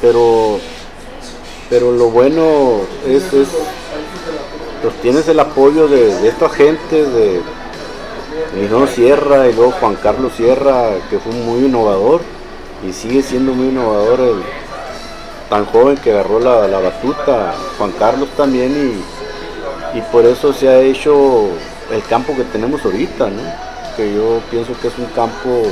Pero, 0.00 0.58
pero 1.68 1.92
lo 1.92 2.10
bueno 2.10 2.80
es, 3.06 3.32
es 3.32 3.48
pues 4.82 4.94
tienes 5.02 5.28
el 5.28 5.40
apoyo 5.40 5.88
de, 5.88 6.14
de 6.20 6.28
esta 6.28 6.48
gente, 6.48 7.04
de 7.04 7.40
Miguel 8.54 8.88
Sierra 8.88 9.48
y 9.48 9.52
luego 9.52 9.72
Juan 9.72 9.96
Carlos 9.96 10.32
Sierra, 10.36 10.90
que 11.10 11.18
fue 11.18 11.32
muy 11.32 11.66
innovador 11.66 12.22
y 12.88 12.92
sigue 12.92 13.22
siendo 13.22 13.52
muy 13.52 13.68
innovador 13.68 14.20
el 14.20 14.42
tan 15.50 15.66
joven 15.66 15.96
que 15.96 16.12
agarró 16.12 16.38
la, 16.38 16.66
la 16.68 16.78
batuta, 16.78 17.54
Juan 17.76 17.92
Carlos 17.98 18.28
también 18.36 19.02
y, 19.94 19.98
y 19.98 20.02
por 20.12 20.24
eso 20.24 20.52
se 20.52 20.68
ha 20.68 20.80
hecho 20.80 21.48
el 21.92 22.02
campo 22.04 22.34
que 22.36 22.44
tenemos 22.44 22.84
ahorita, 22.84 23.28
¿no? 23.28 23.42
que 23.96 24.14
yo 24.14 24.40
pienso 24.50 24.72
que 24.80 24.88
es 24.88 24.98
un 24.98 25.06
campo 25.06 25.64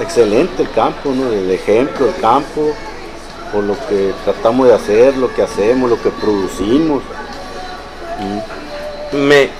excelente 0.00 0.62
el 0.62 0.70
campo, 0.70 1.12
¿no? 1.14 1.30
de 1.30 1.42
de 1.46 1.54
ejemplo 1.54 2.06
el 2.06 2.20
campo, 2.20 2.72
por 3.52 3.64
lo 3.64 3.74
que 3.88 4.12
tratamos 4.24 4.68
de 4.68 4.74
hacer, 4.74 5.16
lo 5.16 5.32
que 5.34 5.42
hacemos, 5.42 5.90
lo 5.90 6.00
que 6.00 6.10
producimos. 6.10 7.02
Y- 8.20 8.62
Me, 9.16 9.50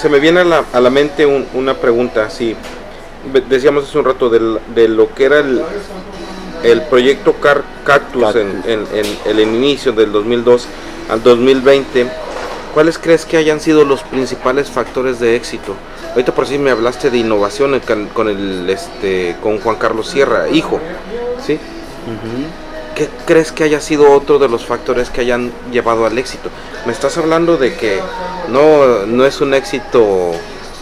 se 0.00 0.08
me 0.08 0.18
viene 0.18 0.40
a 0.40 0.44
la, 0.44 0.64
a 0.72 0.80
la 0.80 0.90
mente 0.90 1.24
un- 1.26 1.46
una 1.54 1.74
pregunta, 1.74 2.24
así. 2.24 2.56
Ve- 3.32 3.42
Decíamos 3.42 3.84
hace 3.84 3.98
un 3.98 4.04
rato 4.04 4.28
del- 4.28 4.58
de, 4.74 4.88
lo 4.88 5.14
que 5.14 5.24
era 5.26 5.38
el, 5.38 5.62
el 6.64 6.82
proyecto 6.82 7.34
Car- 7.40 7.62
Cactus, 7.84 8.34
En, 8.34 8.62
en- 8.66 8.86
en 8.92 9.06
el 9.26 9.40
inicio 9.40 9.92
del 9.92 10.10
2002 10.10 10.66
al 11.08 11.22
2020. 11.22 12.06
¿Cuáles 12.74 12.98
crees 12.98 13.24
que 13.24 13.36
hayan 13.36 13.60
sido 13.60 13.84
los 13.84 14.02
principales 14.02 14.70
factores 14.70 15.18
de 15.18 15.34
éxito? 15.34 15.74
Ahorita 16.10 16.34
por 16.34 16.46
si 16.46 16.58
me 16.58 16.70
hablaste 16.70 17.10
de 17.10 17.18
innovación 17.18 17.80
con 18.12 18.28
el 18.28 18.68
este 18.70 19.36
con 19.42 19.58
Juan 19.58 19.76
Carlos 19.76 20.08
Sierra, 20.08 20.48
hijo, 20.48 20.80
¿sí? 21.44 21.58
¿Qué 22.94 23.08
crees 23.26 23.50
que 23.50 23.64
haya 23.64 23.80
sido 23.80 24.12
otro 24.12 24.38
de 24.38 24.48
los 24.48 24.64
factores 24.66 25.10
que 25.10 25.20
hayan 25.20 25.52
llevado 25.72 26.06
al 26.06 26.16
éxito? 26.18 26.50
Me 26.86 26.92
estás 26.92 27.16
hablando 27.18 27.56
de 27.56 27.74
que 27.74 28.00
no, 28.48 29.06
no 29.06 29.26
es 29.26 29.40
un 29.40 29.54
éxito 29.54 30.32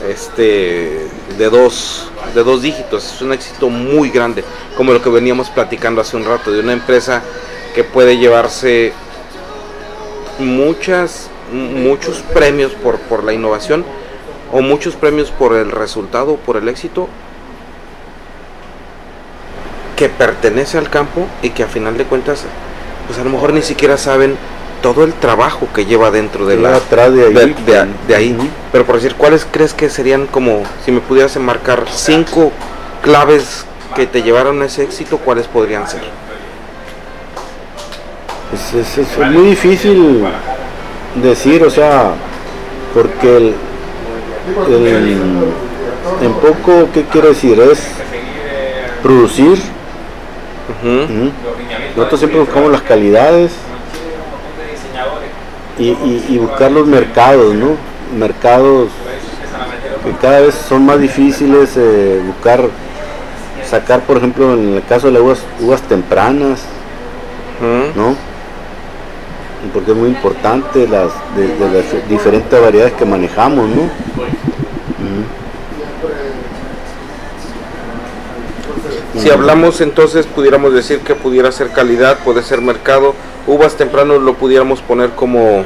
este 0.08 1.08
de 1.38 1.50
dos 1.50 2.10
de 2.34 2.44
dos 2.44 2.62
dígitos, 2.62 3.14
es 3.14 3.22
un 3.22 3.32
éxito 3.32 3.70
muy 3.70 4.10
grande, 4.10 4.44
como 4.76 4.92
lo 4.92 5.02
que 5.02 5.08
veníamos 5.08 5.48
platicando 5.50 6.00
hace 6.00 6.16
un 6.16 6.24
rato, 6.24 6.52
de 6.52 6.60
una 6.60 6.72
empresa 6.72 7.22
que 7.74 7.84
puede 7.84 8.18
llevarse 8.18 8.92
muchas 10.38 11.30
muchos 11.52 12.18
premios 12.34 12.72
por, 12.72 12.98
por 12.98 13.24
la 13.24 13.32
innovación 13.32 13.84
o 14.52 14.60
muchos 14.62 14.94
premios 14.94 15.30
por 15.30 15.54
el 15.54 15.70
resultado, 15.70 16.36
por 16.36 16.56
el 16.56 16.68
éxito 16.68 17.08
que 19.96 20.08
pertenece 20.08 20.78
al 20.78 20.88
campo 20.90 21.26
y 21.42 21.50
que 21.50 21.64
a 21.64 21.66
final 21.66 21.98
de 21.98 22.04
cuentas, 22.04 22.44
pues 23.06 23.18
a 23.18 23.24
lo 23.24 23.30
mejor 23.30 23.52
ni 23.52 23.62
siquiera 23.62 23.96
saben 23.98 24.36
todo 24.80 25.02
el 25.02 25.12
trabajo 25.12 25.66
que 25.74 25.86
lleva 25.86 26.12
dentro 26.12 26.46
de 26.46 26.56
la 26.56 26.76
atrás 26.76 27.12
de 27.12 27.26
ahí, 27.26 27.34
de, 27.34 27.46
de- 27.46 27.52
pues, 27.52 27.86
de 28.06 28.14
ahí. 28.14 28.32
ujú. 28.38 28.46
Pero 28.70 28.84
por 28.86 28.94
decir, 28.94 29.16
¿cuáles 29.16 29.44
crees 29.50 29.74
que 29.74 29.90
serían 29.90 30.26
como, 30.28 30.62
si 30.84 30.92
me 30.92 31.00
pudieras 31.00 31.34
enmarcar 31.34 31.84
cinco 31.90 32.52
claves 33.02 33.64
que 33.96 34.06
te 34.06 34.22
llevaron 34.22 34.62
a 34.62 34.66
ese 34.66 34.84
éxito, 34.84 35.18
cuáles 35.18 35.48
podrían 35.48 35.88
ser? 35.88 36.02
Es, 38.54 38.74
es- 38.74 38.98
es 38.98 39.18
muy 39.32 39.48
difícil 39.48 40.24
decir, 41.16 41.62
o 41.64 41.70
sea, 41.70 42.12
porque 42.94 43.36
el, 43.36 43.54
el- 44.68 45.18
en 46.22 46.32
poco, 46.34 46.88
¿qué 46.92 47.04
quiere 47.04 47.28
decir? 47.28 47.60
Es 47.60 47.80
producir. 49.02 49.58
Nosotros 51.96 52.20
siempre 52.20 52.40
buscamos 52.40 52.70
las 52.70 52.82
calidades 52.82 53.52
y, 55.78 55.88
y- 55.88 56.24
y 56.28 56.38
buscar 56.38 56.70
los 56.70 56.86
mercados, 56.86 57.54
¿no? 57.54 57.76
Mercados 58.16 58.88
que 60.04 60.12
cada 60.22 60.40
vez 60.40 60.54
son 60.54 60.86
más 60.86 61.00
difíciles, 61.00 61.70
eh, 61.76 62.20
buscar, 62.24 62.62
sacar, 63.68 64.00
por 64.02 64.16
ejemplo, 64.16 64.54
en 64.54 64.74
el 64.76 64.84
caso 64.84 65.08
de 65.08 65.14
las 65.14 65.22
uvas, 65.22 65.38
uvas 65.60 65.82
tempranas. 65.82 66.60
¿no? 67.96 68.14
Porque 69.74 69.90
es 69.90 69.96
muy 69.96 70.08
importante 70.08 70.86
las 70.88 71.10
de, 71.36 71.48
de 71.48 71.70
las 71.82 72.08
diferentes 72.08 72.60
variedades 72.60 72.94
que 72.94 73.04
manejamos, 73.04 73.68
¿no? 73.68 73.82
Si 79.18 79.30
hablamos 79.30 79.80
entonces, 79.80 80.26
pudiéramos 80.26 80.72
decir 80.72 81.00
que 81.00 81.14
pudiera 81.14 81.50
ser 81.50 81.70
calidad, 81.70 82.18
puede 82.24 82.42
ser 82.42 82.60
mercado. 82.60 83.14
Uvas 83.46 83.74
tempranos 83.76 84.22
lo 84.22 84.34
pudiéramos 84.34 84.80
poner 84.80 85.10
como 85.10 85.64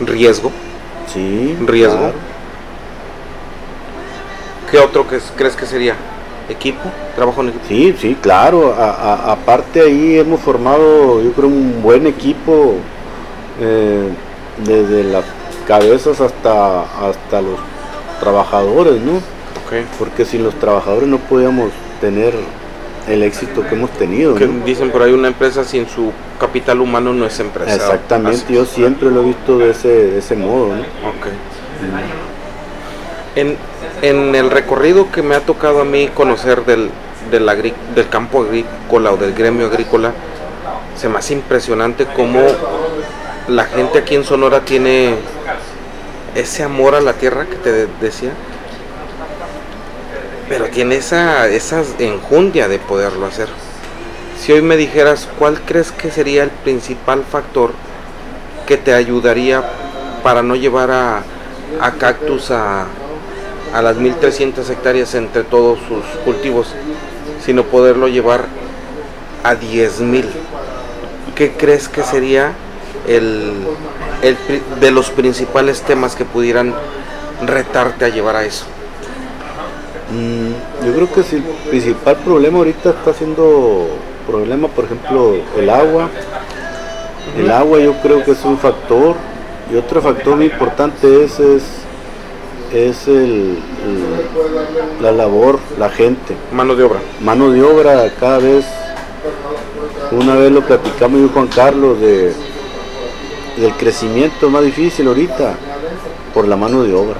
riesgo. 0.00 0.52
Sí, 1.12 1.56
riesgo. 1.66 1.98
claro. 1.98 2.14
¿Qué 4.70 4.78
otro 4.78 5.08
que 5.08 5.16
es- 5.16 5.32
crees 5.36 5.56
que 5.56 5.66
sería? 5.66 5.94
¿Equipo? 6.48 6.80
¿Trabajo 7.16 7.40
en 7.42 7.48
equipo? 7.48 7.64
Sí, 7.68 7.94
sí, 7.98 8.16
claro. 8.20 8.74
A- 8.78 8.90
a- 8.90 9.32
aparte 9.32 9.80
ahí 9.80 10.18
hemos 10.18 10.40
formado, 10.40 11.22
yo 11.22 11.32
creo, 11.32 11.48
un 11.48 11.82
buen 11.82 12.06
equipo 12.06 12.74
eh, 13.60 14.08
desde 14.64 15.04
las 15.04 15.24
cabezas 15.66 16.20
hasta 16.20 16.82
hasta 16.82 17.40
los 17.42 17.58
trabajadores, 18.20 19.00
¿no? 19.02 19.14
Ok. 19.16 19.84
Porque 19.98 20.24
sin 20.24 20.44
los 20.44 20.54
trabajadores 20.54 21.08
no 21.08 21.18
podíamos 21.18 21.70
tener 22.00 22.32
el 23.08 23.22
éxito 23.22 23.62
que 23.66 23.74
hemos 23.74 23.90
tenido. 23.90 24.34
Que 24.36 24.46
¿no? 24.46 24.64
dicen 24.64 24.90
por 24.90 25.02
ahí 25.02 25.12
una 25.12 25.28
empresa 25.28 25.64
sin 25.64 25.88
su 25.88 26.12
capital 26.38 26.80
humano 26.80 27.12
no 27.12 27.26
es 27.26 27.38
empresa. 27.40 27.74
Exactamente, 27.74 28.44
Así. 28.44 28.54
yo 28.54 28.64
siempre 28.64 29.10
lo 29.10 29.22
he 29.22 29.24
visto 29.26 29.58
de 29.58 29.70
ese, 29.70 29.88
de 29.88 30.18
ese 30.18 30.36
modo, 30.36 30.68
¿no? 30.68 30.82
Ok. 31.08 31.26
En, 33.34 33.56
en 34.02 34.34
el 34.34 34.50
recorrido 34.50 35.10
que 35.10 35.22
me 35.22 35.34
ha 35.34 35.40
tocado 35.40 35.80
a 35.80 35.84
mí 35.84 36.08
conocer 36.08 36.64
del, 36.64 36.90
del, 37.30 38.08
campo 38.08 38.42
agrícola 38.42 39.12
o 39.12 39.16
del 39.16 39.34
gremio 39.34 39.66
agrícola, 39.66 40.12
se 40.96 41.08
me 41.08 41.18
hace 41.18 41.34
impresionante 41.34 42.06
cómo 42.14 42.40
la 43.48 43.64
gente 43.64 43.98
aquí 43.98 44.14
en 44.14 44.24
Sonora 44.24 44.60
tiene 44.60 45.14
ese 46.34 46.62
amor 46.62 46.94
a 46.94 47.00
la 47.00 47.14
tierra 47.14 47.46
que 47.46 47.56
te 47.56 47.72
de- 47.72 47.88
decía, 48.00 48.30
pero 50.48 50.66
tiene 50.66 50.96
esa, 50.96 51.48
esa 51.48 51.82
enjundia 51.98 52.68
de 52.68 52.78
poderlo 52.78 53.26
hacer. 53.26 53.48
Si 54.38 54.52
hoy 54.52 54.62
me 54.62 54.76
dijeras, 54.76 55.28
¿cuál 55.38 55.60
crees 55.62 55.90
que 55.92 56.10
sería 56.10 56.42
el 56.42 56.50
principal 56.50 57.24
factor 57.24 57.72
que 58.66 58.76
te 58.76 58.92
ayudaría 58.92 59.64
para 60.22 60.42
no 60.42 60.54
llevar 60.56 60.90
a, 60.90 61.22
a 61.80 61.92
Cactus 61.92 62.50
a, 62.50 62.86
a 63.76 63.82
las 63.82 63.96
1300 63.96 64.68
hectáreas 64.70 65.14
entre 65.14 65.42
todos 65.42 65.78
sus 65.80 66.04
cultivos, 66.24 66.68
sino 67.44 67.64
poderlo 67.64 68.08
llevar 68.08 68.46
a 69.44 69.54
10000? 69.54 70.24
¿Qué 71.34 71.52
crees 71.52 71.88
que 71.88 72.02
sería 72.02 72.52
el, 73.06 73.52
el 74.22 74.36
de 74.80 74.90
los 74.90 75.10
principales 75.10 75.82
temas 75.82 76.16
que 76.16 76.24
pudieran 76.24 76.74
retarte 77.44 78.06
a 78.06 78.08
llevar 78.08 78.36
a 78.36 78.44
eso? 78.44 78.64
Mm, 80.10 80.86
yo 80.86 80.94
creo 80.94 81.12
que 81.12 81.22
si 81.22 81.36
el 81.36 81.42
principal 81.68 82.16
problema 82.16 82.58
ahorita 82.58 82.90
está 82.90 83.12
siendo 83.12 83.88
problema, 84.26 84.68
por 84.68 84.84
ejemplo, 84.84 85.36
el 85.56 85.68
agua. 85.68 86.08
El 87.36 87.50
agua 87.50 87.78
yo 87.80 87.92
creo 88.00 88.24
que 88.24 88.30
es 88.30 88.44
un 88.44 88.56
factor 88.58 89.16
y 89.70 89.76
otro 89.76 90.00
factor 90.00 90.36
muy 90.36 90.46
importante 90.46 91.24
es 91.24 91.40
es, 91.40 91.62
es 92.72 93.06
el, 93.08 93.58
el- 93.86 95.02
la 95.02 95.12
labor, 95.12 95.58
la 95.78 95.88
gente, 95.90 96.34
Mano 96.52 96.74
de 96.74 96.84
obra. 96.84 96.98
mano 97.20 97.50
de 97.50 97.62
obra 97.62 98.10
cada 98.18 98.38
vez. 98.38 98.64
Una 100.12 100.34
vez 100.36 100.52
lo 100.52 100.60
platicamos 100.62 101.20
yo 101.20 101.28
Juan 101.28 101.48
Carlos 101.48 102.00
de 102.00 102.32
del 103.56 103.72
crecimiento 103.72 104.50
más 104.50 104.62
difícil 104.62 105.08
ahorita 105.08 105.54
por 106.34 106.46
la 106.46 106.56
mano 106.56 106.82
de 106.82 106.92
obra. 106.94 107.16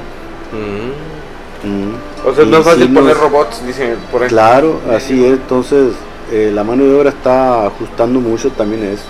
Mm. 0.52 1.66
Mm. 1.66 2.28
O 2.28 2.34
sea, 2.34 2.44
no 2.44 2.58
es 2.58 2.64
fácil 2.64 2.92
poner 2.92 3.16
nos- 3.16 3.18
robots, 3.20 3.66
dicen 3.66 3.96
por 4.12 4.22
ahí. 4.22 4.28
Claro, 4.28 4.80
así 4.94 5.24
es. 5.24 5.32
Entonces, 5.32 5.92
eh, 6.30 6.50
la 6.54 6.62
mano 6.62 6.84
de 6.84 6.94
obra 6.94 7.08
está 7.10 7.66
ajustando 7.66 8.20
mucho 8.20 8.50
también 8.50 8.84
eso. 8.84 9.04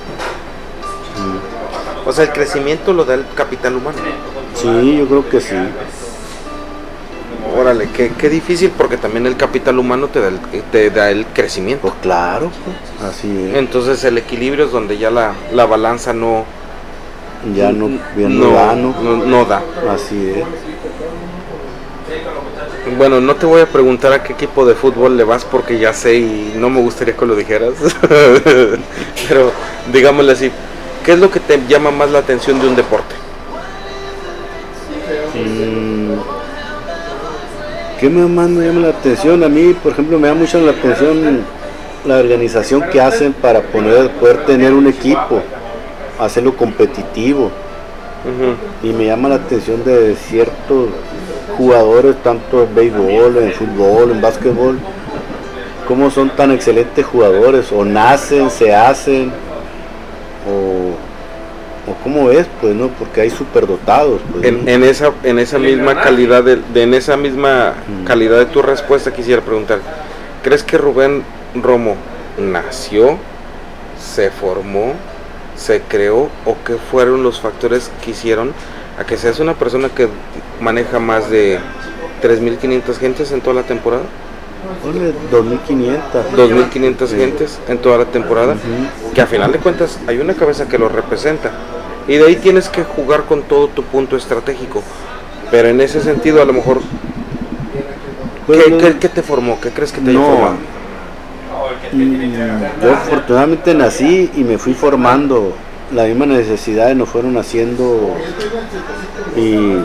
O 2.06 2.12
sea, 2.12 2.24
el 2.24 2.32
crecimiento 2.32 2.92
lo 2.92 3.04
da 3.04 3.14
el 3.14 3.24
capital 3.34 3.74
humano. 3.76 3.98
Sí, 4.54 4.96
yo 4.98 5.06
creo 5.06 5.28
que 5.28 5.40
sí. 5.40 5.56
Órale, 7.58 7.88
qué, 7.94 8.12
qué 8.18 8.28
difícil 8.28 8.70
porque 8.76 8.96
también 8.96 9.26
el 9.26 9.36
capital 9.36 9.78
humano 9.78 10.08
te 10.08 10.20
da 10.20 10.28
el, 10.28 10.38
te 10.70 10.90
da 10.90 11.10
el 11.10 11.26
crecimiento. 11.26 11.82
Pues 11.82 11.94
claro, 12.02 12.50
pues, 12.64 13.10
así 13.10 13.28
es. 13.50 13.56
Entonces 13.56 14.02
el 14.04 14.18
equilibrio 14.18 14.66
es 14.66 14.72
donde 14.72 14.98
ya 14.98 15.10
la, 15.10 15.32
la 15.52 15.64
balanza 15.66 16.12
no, 16.12 16.44
Ya 17.54 17.72
no, 17.72 17.88
ya 18.16 18.28
no, 18.28 18.46
no 18.46 18.50
da, 18.52 18.74
¿no? 18.74 18.94
no- 19.02 19.24
no 19.24 19.44
da. 19.44 19.62
Así 19.90 20.30
es. 20.36 20.44
Bueno, 22.96 23.20
no 23.20 23.34
te 23.34 23.46
voy 23.46 23.60
a 23.62 23.66
preguntar 23.66 24.12
a 24.12 24.22
qué 24.22 24.32
equipo 24.34 24.64
de 24.64 24.74
fútbol 24.74 25.16
le 25.16 25.24
vas 25.24 25.44
porque 25.44 25.78
ya 25.78 25.92
sé 25.92 26.16
y 26.18 26.52
no 26.56 26.70
me 26.70 26.80
gustaría 26.80 27.16
que 27.16 27.26
lo 27.26 27.34
dijeras. 27.34 27.72
Pero 29.28 29.50
digámosle 29.92 30.32
así, 30.32 30.50
¿qué 31.04 31.12
es 31.12 31.18
lo 31.18 31.30
que 31.30 31.40
te 31.40 31.60
llama 31.66 31.90
más 31.90 32.10
la 32.10 32.20
atención 32.20 32.60
de 32.60 32.68
un 32.68 32.76
deporte? 32.76 33.14
¿Qué 38.06 38.10
me 38.10 38.24
más 38.24 38.48
me 38.48 38.64
llama 38.64 38.82
la 38.82 38.90
atención? 38.90 39.42
A 39.42 39.48
mí, 39.48 39.74
por 39.82 39.90
ejemplo, 39.90 40.16
me 40.16 40.28
llama 40.28 40.42
mucho 40.42 40.60
la 40.60 40.70
atención 40.70 41.40
la 42.04 42.18
organización 42.18 42.84
que 42.92 43.00
hacen 43.00 43.32
para 43.32 43.60
poder 43.62 44.46
tener 44.46 44.72
un 44.74 44.86
equipo, 44.86 45.42
hacerlo 46.16 46.56
competitivo. 46.56 47.50
Y 48.80 48.90
me 48.90 49.06
llama 49.06 49.30
la 49.30 49.34
atención 49.34 49.82
de 49.84 50.14
ciertos 50.14 50.90
jugadores, 51.58 52.14
tanto 52.22 52.62
en 52.62 52.74
béisbol, 52.76 53.38
en 53.38 53.52
fútbol, 53.52 54.12
en 54.12 54.20
básquetbol, 54.20 54.78
cómo 55.88 56.08
son 56.08 56.30
tan 56.30 56.52
excelentes 56.52 57.04
jugadores, 57.04 57.72
o 57.72 57.84
nacen, 57.84 58.50
se 58.50 58.72
hacen, 58.72 59.32
cómo 62.06 62.30
es, 62.30 62.46
pues, 62.60 62.72
¿no? 62.72 62.86
Porque 62.86 63.22
hay 63.22 63.30
superdotados, 63.30 64.20
pues, 64.30 64.44
En, 64.44 64.64
¿no? 64.64 64.70
en 64.70 64.84
esa 64.84 65.10
en 65.24 65.40
esa 65.40 65.58
misma 65.58 66.00
calidad 66.00 66.44
de, 66.44 66.54
de- 66.72 66.82
en 66.84 66.94
esa 66.94 67.16
misma 67.16 67.74
Mm. 67.88 68.04
calidad 68.04 68.38
de 68.38 68.46
tu 68.46 68.62
respuesta 68.62 69.12
quisiera 69.12 69.42
preguntar, 69.42 69.80
¿crees 70.44 70.62
que 70.62 70.78
Rubén 70.78 71.24
Romo 71.60 71.96
nació, 72.38 73.18
se 73.98 74.30
formó, 74.30 74.92
se 75.56 75.80
creó 75.80 76.28
o 76.44 76.56
qué 76.64 76.74
fueron 76.92 77.24
los 77.24 77.40
factores 77.40 77.90
que 78.04 78.12
hicieron 78.12 78.52
a 79.00 79.04
que 79.04 79.16
seas 79.16 79.40
una 79.40 79.54
persona 79.54 79.88
que 79.88 80.06
maneja 80.60 81.00
más 81.00 81.28
de 81.28 81.58
3.500 82.22 82.98
gentes 82.98 83.32
en 83.32 83.40
toda 83.40 83.54
la 83.56 83.62
temporada? 83.64 84.04
Ponle 84.80 85.12
2500. 85.32 86.24
2.500 86.36 87.10
Sí. 87.10 87.16
gentes 87.16 87.58
en 87.68 87.78
toda 87.78 87.98
la 87.98 88.04
temporada, 88.04 88.54
que 89.12 89.20
a 89.20 89.26
final 89.26 89.50
de 89.50 89.58
cuentas 89.58 89.98
hay 90.06 90.18
una 90.18 90.34
cabeza 90.34 90.68
que 90.68 90.78
lo 90.78 90.88
representa. 90.88 91.50
Y 92.08 92.16
de 92.16 92.26
ahí 92.26 92.36
tienes 92.36 92.68
que 92.68 92.84
jugar 92.84 93.24
con 93.24 93.42
todo 93.42 93.68
tu 93.68 93.82
punto 93.82 94.16
estratégico. 94.16 94.82
Pero 95.50 95.68
en 95.68 95.80
ese 95.80 96.00
sentido, 96.00 96.40
a 96.42 96.44
lo 96.44 96.52
mejor, 96.52 96.80
¿qué, 98.46 98.70
no- 98.70 98.78
qué- 98.78 98.96
qué 98.98 99.08
te 99.08 99.22
formó? 99.22 99.60
¿Qué 99.60 99.70
crees 99.70 99.92
que 99.92 100.00
te 100.00 100.10
haya 100.10 100.18
No. 100.18 100.26
formado? 100.26 100.54
Mm, 101.92 102.32
Yo 102.82 102.92
afortunadamente 102.92 103.74
nací 103.74 104.30
y 104.36 104.44
me 104.44 104.58
fui 104.58 104.74
formando. 104.74 105.52
Las 105.92 106.08
mismas 106.08 106.28
necesidades 106.28 106.96
nos 106.96 107.08
fueron 107.08 107.36
haciendo 107.38 108.16
y, 109.36 109.76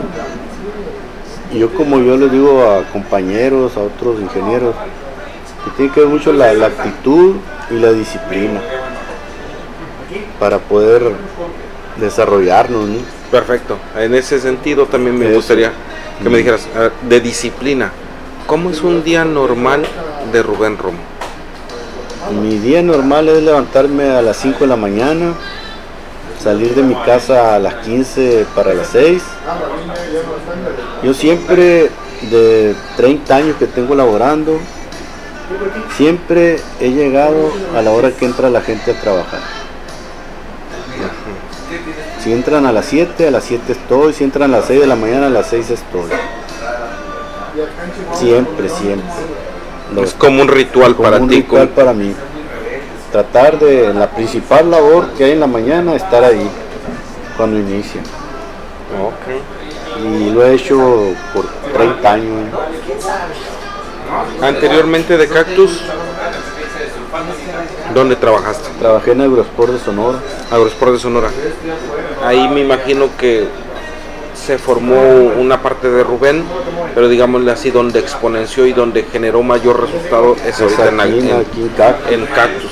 y 1.54 1.58
yo 1.58 1.72
como 1.74 2.00
yo 2.00 2.16
les 2.16 2.32
digo 2.32 2.68
a 2.68 2.82
compañeros, 2.92 3.76
a 3.76 3.80
otros 3.80 4.20
ingenieros, 4.20 4.74
que 5.64 5.70
tiene 5.76 5.92
que 5.92 6.00
ver 6.00 6.08
mucho 6.08 6.32
la, 6.32 6.52
la 6.54 6.66
actitud 6.66 7.36
y 7.70 7.74
la 7.74 7.92
disciplina. 7.92 8.60
para 10.40 10.58
poder 10.58 11.12
desarrollarnos. 11.96 12.88
¿no? 12.88 12.98
Perfecto. 13.30 13.76
En 13.96 14.14
ese 14.14 14.40
sentido 14.40 14.86
también 14.86 15.18
me 15.18 15.26
Eso. 15.26 15.36
gustaría 15.36 15.72
que 16.22 16.28
me 16.28 16.34
Mm. 16.36 16.38
dijeras, 16.38 16.68
a 16.76 16.78
ver, 16.80 16.92
de 17.08 17.20
disciplina, 17.20 17.90
¿cómo 18.46 18.70
es 18.70 18.82
un 18.82 19.02
día 19.02 19.24
normal 19.24 19.84
de 20.32 20.42
Rubén 20.42 20.78
Romo? 20.78 20.98
Mi 22.42 22.58
día 22.58 22.82
normal 22.82 23.28
es 23.28 23.42
levantarme 23.42 24.10
a 24.10 24.22
las 24.22 24.36
5 24.36 24.60
de 24.60 24.66
la 24.68 24.76
mañana, 24.76 25.32
salir 26.42 26.74
de 26.74 26.82
mi 26.82 26.94
casa 26.94 27.54
a 27.54 27.58
las 27.58 27.74
15 27.76 28.46
para 28.54 28.74
las 28.74 28.88
6. 28.88 29.22
Yo 31.02 31.14
siempre, 31.14 31.90
de 32.30 32.74
30 32.96 33.36
años 33.36 33.56
que 33.58 33.66
tengo 33.66 33.94
laborando, 33.94 34.58
siempre 35.96 36.58
he 36.80 36.90
llegado 36.90 37.52
a 37.76 37.82
la 37.82 37.90
hora 37.90 38.10
que 38.12 38.24
entra 38.24 38.48
la 38.50 38.60
gente 38.60 38.92
a 38.92 39.00
trabajar. 39.00 39.40
Si 42.22 42.32
entran 42.32 42.66
a 42.66 42.72
las 42.72 42.84
7, 42.86 43.26
a 43.26 43.30
las 43.30 43.44
7 43.44 43.72
estoy, 43.72 44.12
si 44.12 44.22
entran 44.24 44.54
a 44.54 44.58
las 44.58 44.66
6 44.66 44.80
de 44.80 44.86
la 44.86 44.96
mañana, 44.96 45.26
a 45.26 45.30
las 45.30 45.46
6 45.48 45.70
estoy. 45.70 46.04
Siempre, 48.14 48.68
siempre. 48.68 49.10
Es 50.02 50.14
como 50.14 50.42
un 50.42 50.48
ritual 50.48 50.94
como 50.94 51.10
para 51.10 51.22
un 51.22 51.28
ti. 51.28 51.36
ritual 51.36 51.64
como- 51.68 51.74
para 51.74 51.92
mí. 51.92 52.14
Tratar 53.10 53.58
de 53.58 53.92
la 53.92 54.08
principal 54.08 54.70
labor 54.70 55.08
que 55.18 55.24
hay 55.24 55.32
en 55.32 55.40
la 55.40 55.46
mañana, 55.46 55.94
estar 55.94 56.24
ahí 56.24 56.48
cuando 57.36 57.58
inicia. 57.58 58.00
Ok. 59.02 60.04
Y 60.06 60.30
lo 60.30 60.46
he 60.46 60.54
hecho 60.54 60.78
por 61.34 61.44
30 61.74 62.12
años. 62.12 62.48
Anteriormente 64.40 65.16
de 65.18 65.28
Cactus, 65.28 65.82
¿dónde 67.94 68.16
trabajaste? 68.16 68.68
Trabajé 68.78 69.12
en 69.12 69.20
Agrosport 69.22 69.72
de 69.72 69.78
Sonora. 69.80 70.18
Agrosport 70.52 70.92
de 70.92 70.98
Sonora. 70.98 71.28
Ahí 72.24 72.48
me 72.48 72.60
imagino 72.60 73.08
que 73.18 73.46
se 74.34 74.58
formó 74.58 75.00
una 75.38 75.62
parte 75.62 75.88
de 75.90 76.02
Rubén, 76.04 76.44
pero 76.94 77.08
digámosle 77.08 77.50
así, 77.52 77.70
donde 77.70 77.98
exponenció 78.00 78.66
y 78.66 78.72
donde 78.72 79.04
generó 79.04 79.42
mayor 79.42 79.80
resultado 79.80 80.36
es 80.46 80.56
Pues 80.58 80.78
ahorita 80.78 80.88
en, 80.88 81.00
en- 82.20 82.26
Cactus. 82.26 82.70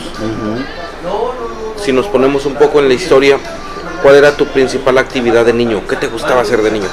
Si 1.82 1.92
nos 1.92 2.06
ponemos 2.06 2.44
un 2.46 2.54
poco 2.56 2.80
en 2.80 2.88
la 2.88 2.94
historia, 2.94 3.38
¿cuál 4.02 4.16
era 4.16 4.36
tu 4.36 4.46
principal 4.46 4.98
actividad 4.98 5.46
de 5.46 5.52
niño? 5.54 5.82
¿Qué 5.88 5.96
te 5.96 6.08
gustaba 6.08 6.42
hacer 6.42 6.60
de 6.62 6.70
niño? 6.72 6.88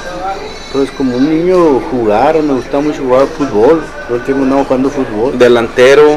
Pues 0.72 0.90
como 0.92 1.16
un 1.16 1.28
niño 1.28 1.80
jugar, 1.90 2.42
me 2.42 2.54
gustaba 2.54 2.82
mucho 2.82 3.02
jugar 3.02 3.26
fútbol. 3.26 3.82
Andaba 4.28 4.64
jugando 4.64 4.90
fútbol. 4.90 5.38
Delantero, 5.38 6.16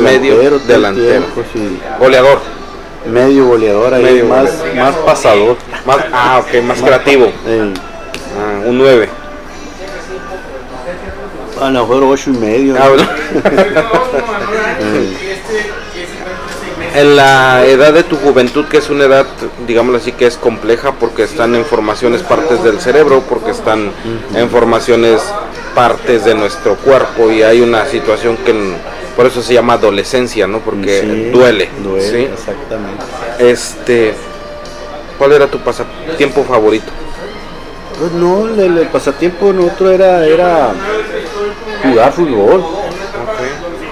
medio, 0.00 0.58
delantero. 0.60 1.08
tiempo, 1.24 1.42
sí. 1.52 1.78
Goleador. 1.98 2.61
Medio 3.06 3.46
goleador 3.46 3.94
ahí, 3.94 4.02
Medio 4.02 4.26
más, 4.26 4.58
goleador. 4.58 4.76
más 4.76 4.94
pasador. 5.04 5.56
Más, 5.86 5.98
ah, 6.12 6.42
ok, 6.44 6.62
más 6.62 6.80
creativo. 6.82 7.26
Eh, 7.46 7.72
Ah, 8.34 8.62
un 8.66 8.78
9. 8.78 9.08
a 11.60 11.70
lo 11.70 11.80
mejor 11.86 12.02
ocho 12.04 12.30
y 12.30 12.32
medio. 12.38 12.74
Ah, 12.80 12.88
bueno. 12.88 13.06
En 16.94 17.16
la 17.16 17.64
edad 17.64 17.94
de 17.94 18.02
tu 18.02 18.16
juventud, 18.16 18.66
que 18.66 18.76
es 18.76 18.90
una 18.90 19.04
edad, 19.04 19.24
digámoslo 19.66 19.96
así, 19.96 20.12
que 20.12 20.26
es 20.26 20.36
compleja 20.36 20.92
porque 20.92 21.22
están 21.22 21.54
en 21.54 21.64
formaciones 21.64 22.22
partes 22.22 22.62
del 22.62 22.80
cerebro, 22.80 23.22
porque 23.30 23.50
están 23.52 23.90
en 24.34 24.50
formaciones 24.50 25.22
partes 25.74 26.26
de 26.26 26.34
nuestro 26.34 26.74
cuerpo 26.76 27.30
y 27.30 27.42
hay 27.42 27.62
una 27.62 27.86
situación 27.86 28.36
que 28.44 28.74
por 29.16 29.26
eso 29.26 29.42
se 29.42 29.54
llama 29.54 29.74
adolescencia, 29.74 30.46
¿no? 30.46 30.60
Porque 30.60 31.00
sí, 31.00 31.30
duele. 31.30 31.68
Duele, 31.82 32.10
¿sí? 32.10 32.32
exactamente. 32.32 33.04
Este, 33.38 34.14
¿cuál 35.18 35.32
era 35.32 35.46
tu 35.46 35.58
pasatiempo 35.58 36.44
favorito? 36.44 36.90
Pues 37.98 38.12
no, 38.12 38.48
el, 38.48 38.78
el 38.78 38.86
pasatiempo 38.88 39.52
nuestro 39.52 39.90
era, 39.90 40.26
era 40.26 40.72
jugar 41.82 42.12
fútbol. 42.12 42.64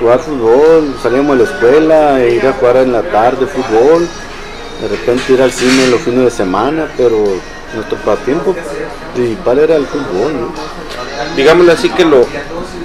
Jugar 0.01 0.19
fútbol, 0.21 0.97
salíamos 1.03 1.39
de 1.39 1.45
la 1.45 1.51
escuela, 1.51 2.21
e 2.23 2.35
ir 2.37 2.47
a 2.47 2.55
jugar 2.55 2.77
en 2.79 2.93
la 2.93 3.03
tarde 3.03 3.47
fútbol, 3.47 4.09
de 4.81 4.89
repente 4.89 5.35
ir 5.35 5.43
al 5.43 5.53
cine 5.53 5.89
los 5.89 6.01
fines 6.01 6.25
de 6.25 6.31
semana, 6.31 6.89
pero 6.97 7.23
nuestro 7.75 7.99
pasatiempo 7.99 8.57
principal 9.15 9.59
era 9.59 9.77
el 9.77 9.85
fútbol, 9.85 10.41
¿no? 10.41 10.53
Digámosle 11.37 11.73
así 11.73 11.91
que 11.91 12.07
lo 12.07 12.27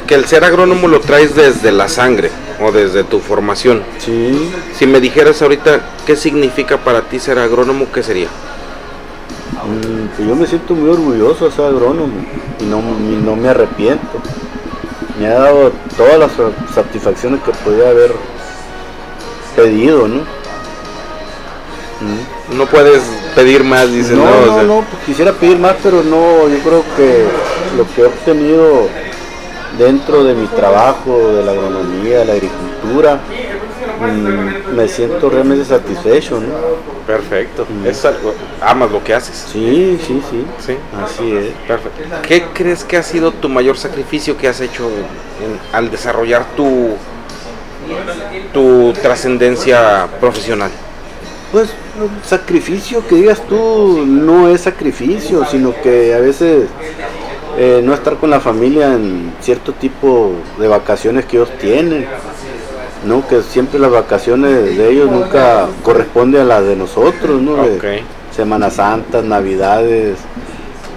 que 0.07 0.15
el 0.15 0.25
ser 0.25 0.43
agrónomo 0.43 0.87
lo 0.87 0.99
traes 0.99 1.35
desde 1.35 1.71
la 1.71 1.87
sangre 1.87 2.29
o 2.61 2.71
desde 2.71 3.03
tu 3.03 3.19
formación. 3.19 3.83
Sí, 3.99 4.51
Si 4.77 4.85
me 4.85 4.99
dijeras 4.99 5.41
ahorita 5.41 5.81
qué 6.05 6.15
significa 6.15 6.77
para 6.77 7.01
ti 7.01 7.19
ser 7.19 7.39
agrónomo, 7.39 7.87
¿qué 7.93 8.03
sería? 8.03 8.27
mm, 8.27 10.07
pues 10.15 10.27
yo 10.27 10.35
me 10.35 10.45
siento 10.45 10.75
muy 10.75 10.89
orgulloso 10.91 11.45
de 11.45 11.51
ser 11.51 11.65
agrónomo 11.65 12.13
y 12.59 12.63
no, 12.65 12.79
y 12.79 13.15
no 13.23 13.35
me 13.35 13.49
arrepiento. 13.49 14.21
Me 15.19 15.27
ha 15.27 15.33
dado 15.39 15.71
todas 15.97 16.19
las 16.19 16.31
satisfacciones 16.73 17.41
que 17.41 17.51
podía 17.51 17.89
haber 17.89 18.11
pedido, 19.55 20.07
¿no? 20.07 20.21
Mm. 22.01 22.57
No 22.57 22.65
puedes 22.67 23.01
pedir 23.33 23.63
más, 23.63 23.91
dices, 23.91 24.11
no, 24.15 24.25
no, 24.25 24.31
o 24.31 24.45
no, 24.45 24.53
sea, 24.55 24.63
no, 24.63 24.85
pues 24.91 25.03
quisiera 25.05 25.31
pedir 25.31 25.57
más, 25.57 25.75
pero 25.81 26.03
no, 26.03 26.47
yo 26.47 26.59
creo 26.63 26.83
que 26.95 27.25
lo 27.77 27.87
que 27.93 28.01
he 28.01 28.05
obtenido 28.05 28.87
dentro 29.77 30.23
de 30.23 30.33
mi 30.33 30.47
trabajo, 30.47 31.17
de 31.33 31.43
la 31.43 31.51
agronomía, 31.51 32.19
de 32.19 32.25
la 32.25 32.33
agricultura, 32.33 33.19
mm, 34.01 34.75
me 34.75 34.87
siento 34.87 35.29
realmente 35.29 35.65
satisfecho, 35.65 36.39
¿no? 36.39 36.47
Perfecto. 37.07 37.65
Mm. 37.69 37.87
Es 37.87 38.03
algo- 38.05 38.33
amas 38.61 38.91
lo 38.91 39.03
que 39.03 39.13
haces. 39.13 39.45
Sí, 39.51 39.99
sí, 40.05 40.21
sí, 40.29 40.45
Sí. 40.65 40.75
así 41.03 41.31
es. 41.31 41.45
Perfecto. 41.67 42.01
¿Qué 42.27 42.45
crees 42.53 42.83
que 42.83 42.97
ha 42.97 43.03
sido 43.03 43.31
tu 43.31 43.47
mayor 43.49 43.77
sacrificio 43.77 44.37
que 44.37 44.47
has 44.47 44.59
hecho 44.61 44.85
en- 44.89 45.51
en- 45.51 45.59
al 45.71 45.91
desarrollar 45.91 46.45
tu 46.55 46.95
tu 48.53 48.93
trascendencia 48.93 50.07
profesional? 50.19 50.71
Pues 51.51 51.69
sacrificio 52.25 53.05
que 53.07 53.15
digas 53.15 53.41
tú 53.47 54.03
no 54.07 54.49
es 54.49 54.61
sacrificio, 54.61 55.45
sino 55.45 55.73
que 55.83 56.13
a 56.15 56.19
veces 56.19 56.65
eh, 57.57 57.81
no 57.83 57.93
estar 57.93 58.15
con 58.17 58.29
la 58.29 58.39
familia 58.39 58.93
en 58.93 59.33
cierto 59.41 59.73
tipo 59.73 60.31
de 60.59 60.67
vacaciones 60.67 61.25
que 61.25 61.37
ellos 61.37 61.49
tienen, 61.59 62.05
¿no? 63.05 63.27
Que 63.27 63.41
siempre 63.41 63.79
las 63.79 63.91
vacaciones 63.91 64.77
de 64.77 64.89
ellos 64.91 65.09
nunca 65.09 65.67
corresponden 65.83 66.41
a 66.41 66.45
las 66.45 66.65
de 66.65 66.75
nosotros, 66.75 67.41
¿no? 67.41 67.57
Semana 68.35 68.69
Santa, 68.69 69.21
Navidades, 69.21 70.17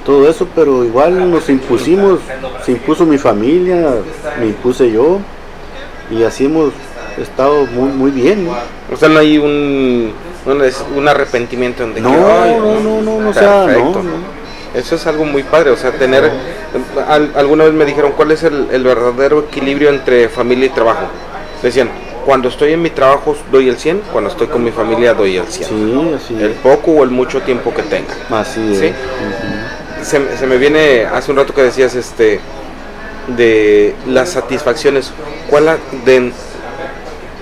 todo 0.05 0.29
eso, 0.29 0.49
pero 0.55 0.85
igual 0.85 1.31
nos 1.31 1.49
impusimos, 1.49 2.19
se 2.65 2.73
impuso 2.73 3.05
mi 3.07 3.19
familia, 3.19 3.91
me 4.41 4.47
impuse 4.47 4.91
yo, 4.91 5.19
y 6.11 6.23
así 6.25 6.47
hemos 6.47 6.73
estado 7.21 7.67
muy, 7.67 7.91
muy 7.91 8.11
bien, 8.11 8.47
¿no? 8.47 8.53
O 8.93 8.97
sea, 8.97 9.09
no 9.09 9.19
hay 9.21 9.39
un 9.39 10.13
un, 10.47 10.63
un 10.97 11.09
arrepentimiento 11.09 11.85
en 11.85 11.95
de 11.95 12.01
No, 12.01 12.11
que, 12.11 12.17
"Ay, 12.17 12.57
no, 12.59 12.81
no, 12.81 13.03
no, 13.03 13.21
no, 13.21 13.29
o 13.29 13.33
sea, 13.33 13.61
no, 13.61 13.67
perfecto". 13.67 14.03
no. 14.03 14.38
Eso 14.75 14.95
es 14.97 15.07
algo 15.07 15.25
muy 15.25 15.43
padre, 15.43 15.71
o 15.71 15.77
sea, 15.77 15.93
tener 15.93 16.31
al- 17.09 17.33
alguna 17.37 17.65
vez 17.65 17.73
me 17.73 17.85
dijeron 17.85 18.13
cuál 18.13 18.31
es 18.33 18.43
el, 18.43 18.69
el 18.71 18.85
verdadero 18.85 19.41
equilibrio 19.41 19.89
entre 19.89 20.29
familia 20.29 20.67
y 20.67 20.71
trabajo. 20.71 21.07
Decían, 21.63 21.89
cuando 22.27 22.49
estoy 22.49 22.75
en 22.75 22.83
mi 22.83 22.91
trabajo 22.91 23.35
doy 23.51 23.69
el 23.69 23.79
100, 23.79 24.03
cuando 24.13 24.29
estoy 24.31 24.47
con 24.49 24.63
mi 24.63 24.71
familia 24.71 25.15
doy 25.15 25.37
el 25.39 25.47
100. 25.47 25.69
Sí, 25.69 26.13
así 26.17 26.35
El 26.35 26.51
es. 26.51 26.57
poco 26.59 26.91
o 26.93 27.03
el 27.05 27.11
mucho 27.11 27.41
tiempo 27.43 27.73
que 27.73 27.83
tenga. 27.83 28.15
Así 28.31 28.61
es. 28.75 28.79
Sí. 28.81 28.93
Se, 30.03 30.19
me- 30.19 30.37
se 30.37 30.47
me 30.47 30.59
viene 30.59 31.07
hace 31.07 31.31
un 31.31 31.39
rato 31.39 31.55
que 31.55 31.63
decías 31.63 31.95
este 31.95 32.41
de 33.29 33.95
las 34.07 34.29
satisfacciones. 34.31 35.11
¿Cuál 35.49 35.69
ha- 35.69 35.79
de, 36.05 36.31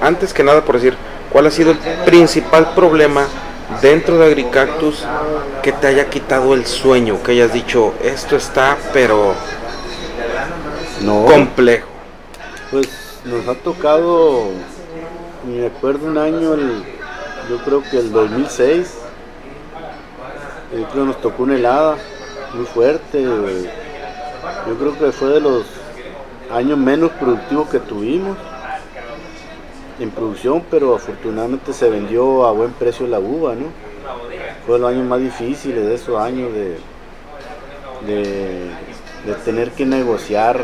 antes 0.00 0.32
que 0.32 0.44
nada 0.44 0.60
por 0.62 0.76
decir, 0.76 0.96
cuál 1.30 1.46
ha 1.46 1.50
sido 1.50 1.72
el 1.72 1.78
principal 2.04 2.72
problema 2.74 3.26
dentro 3.82 4.18
de 4.18 4.26
Agricactus 4.26 5.04
que 5.62 5.72
te 5.72 5.86
haya 5.86 6.08
quitado 6.08 6.54
el 6.54 6.66
sueño, 6.66 7.22
que 7.22 7.32
hayas 7.32 7.52
dicho, 7.52 7.94
esto 8.02 8.36
está 8.36 8.76
pero 8.92 9.34
No, 11.02 11.24
complejo? 11.26 11.86
pues 12.70 12.88
nos 13.24 13.46
ha 13.48 13.54
tocado, 13.54 14.44
me 15.46 15.66
acuerdo 15.66 16.06
un 16.06 16.18
año, 16.18 16.54
el- 16.54 16.82
yo 17.50 17.58
creo 17.64 17.82
que 17.90 17.98
el 17.98 18.12
2006, 18.12 18.94
yo 20.76 20.84
creo 20.88 21.04
que 21.04 21.08
nos 21.08 21.20
tocó 21.20 21.42
una 21.44 21.54
helada 21.56 21.96
muy 22.54 22.64
fuerte. 22.66 23.22
Yo 24.66 24.74
creo 24.78 24.98
que 24.98 25.12
fue 25.12 25.28
de 25.30 25.40
los 25.40 25.64
años 26.52 26.78
menos 26.78 27.10
productivos 27.12 27.68
que 27.68 27.78
tuvimos 27.78 28.36
en 29.98 30.10
producción, 30.10 30.62
pero 30.70 30.94
afortunadamente 30.94 31.72
se 31.72 31.88
vendió 31.88 32.46
a 32.46 32.52
buen 32.52 32.72
precio 32.72 33.06
la 33.06 33.18
uva, 33.18 33.54
¿no? 33.54 33.66
Fue 34.66 34.78
los 34.78 34.90
años 34.90 35.06
más 35.06 35.20
difíciles 35.20 35.86
de 35.86 35.94
esos 35.94 36.18
años 36.18 36.52
de, 36.52 36.76
de, 38.06 38.70
de 39.26 39.34
tener 39.44 39.70
que 39.70 39.86
negociar 39.86 40.60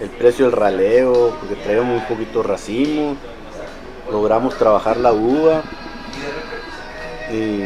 el 0.00 0.10
precio 0.10 0.46
del 0.46 0.52
raleo, 0.52 1.34
porque 1.40 1.56
traíamos 1.56 2.02
un 2.02 2.08
poquito 2.08 2.42
racimo, 2.42 3.16
logramos 4.10 4.56
trabajar 4.56 4.96
la 4.96 5.12
uva 5.12 5.62
y, 7.32 7.64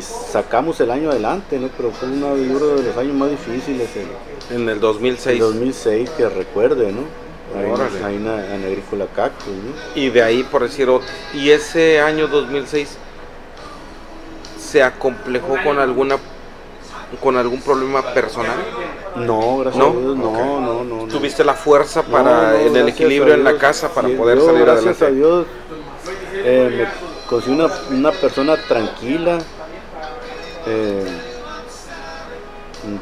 sacamos 0.00 0.78
el 0.80 0.90
año 0.90 1.10
adelante, 1.10 1.58
¿no? 1.58 1.70
Pero 1.74 1.90
fue 1.90 2.10
uno 2.10 2.36
de 2.36 2.82
los 2.82 2.96
años 2.98 3.14
más 3.14 3.30
difíciles. 3.30 3.88
en 4.50 4.68
el 4.68 4.80
2006. 4.80 5.32
El 5.32 5.38
2006, 5.38 6.10
que 6.10 6.28
recuerde, 6.28 6.92
¿no? 6.92 7.27
Ahí, 7.56 8.16
en, 8.16 8.26
en, 8.26 8.64
Agrícola 8.64 9.06
Cactus, 9.14 9.48
¿no? 9.48 9.72
Y 9.94 10.10
de 10.10 10.22
ahí, 10.22 10.42
por 10.42 10.62
decir, 10.62 10.88
y 11.32 11.50
ese 11.50 12.00
año 12.00 12.28
2006 12.28 12.98
se 14.58 14.82
acomplejó 14.82 15.56
con 15.64 15.78
alguna 15.78 16.18
con 17.22 17.36
algún 17.36 17.60
problema 17.62 18.02
personal? 18.12 18.56
No, 19.16 19.58
gracias 19.58 19.82
¿No? 19.82 19.90
a 19.90 19.92
Dios, 19.92 20.16
no, 20.16 20.60
no, 20.60 20.84
no, 20.84 21.04
¿Tuviste 21.06 21.42
la 21.42 21.54
fuerza 21.54 22.02
para 22.02 22.60
en 22.60 22.76
el 22.76 22.88
equilibrio 22.88 23.34
en 23.34 23.44
la 23.44 23.56
casa 23.56 23.88
para 23.88 24.08
poder 24.08 24.40
salir 24.40 24.62
gracias 24.62 25.00
adelante? 25.00 25.00
Gracias 25.00 25.02
a 25.02 25.10
Dios, 25.10 25.46
eh, 26.34 26.86
me 26.86 27.28
considero 27.28 27.64
una, 27.64 27.98
una, 27.98 28.12
persona 28.12 28.56
tranquila, 28.56 29.38
eh, 30.66 31.06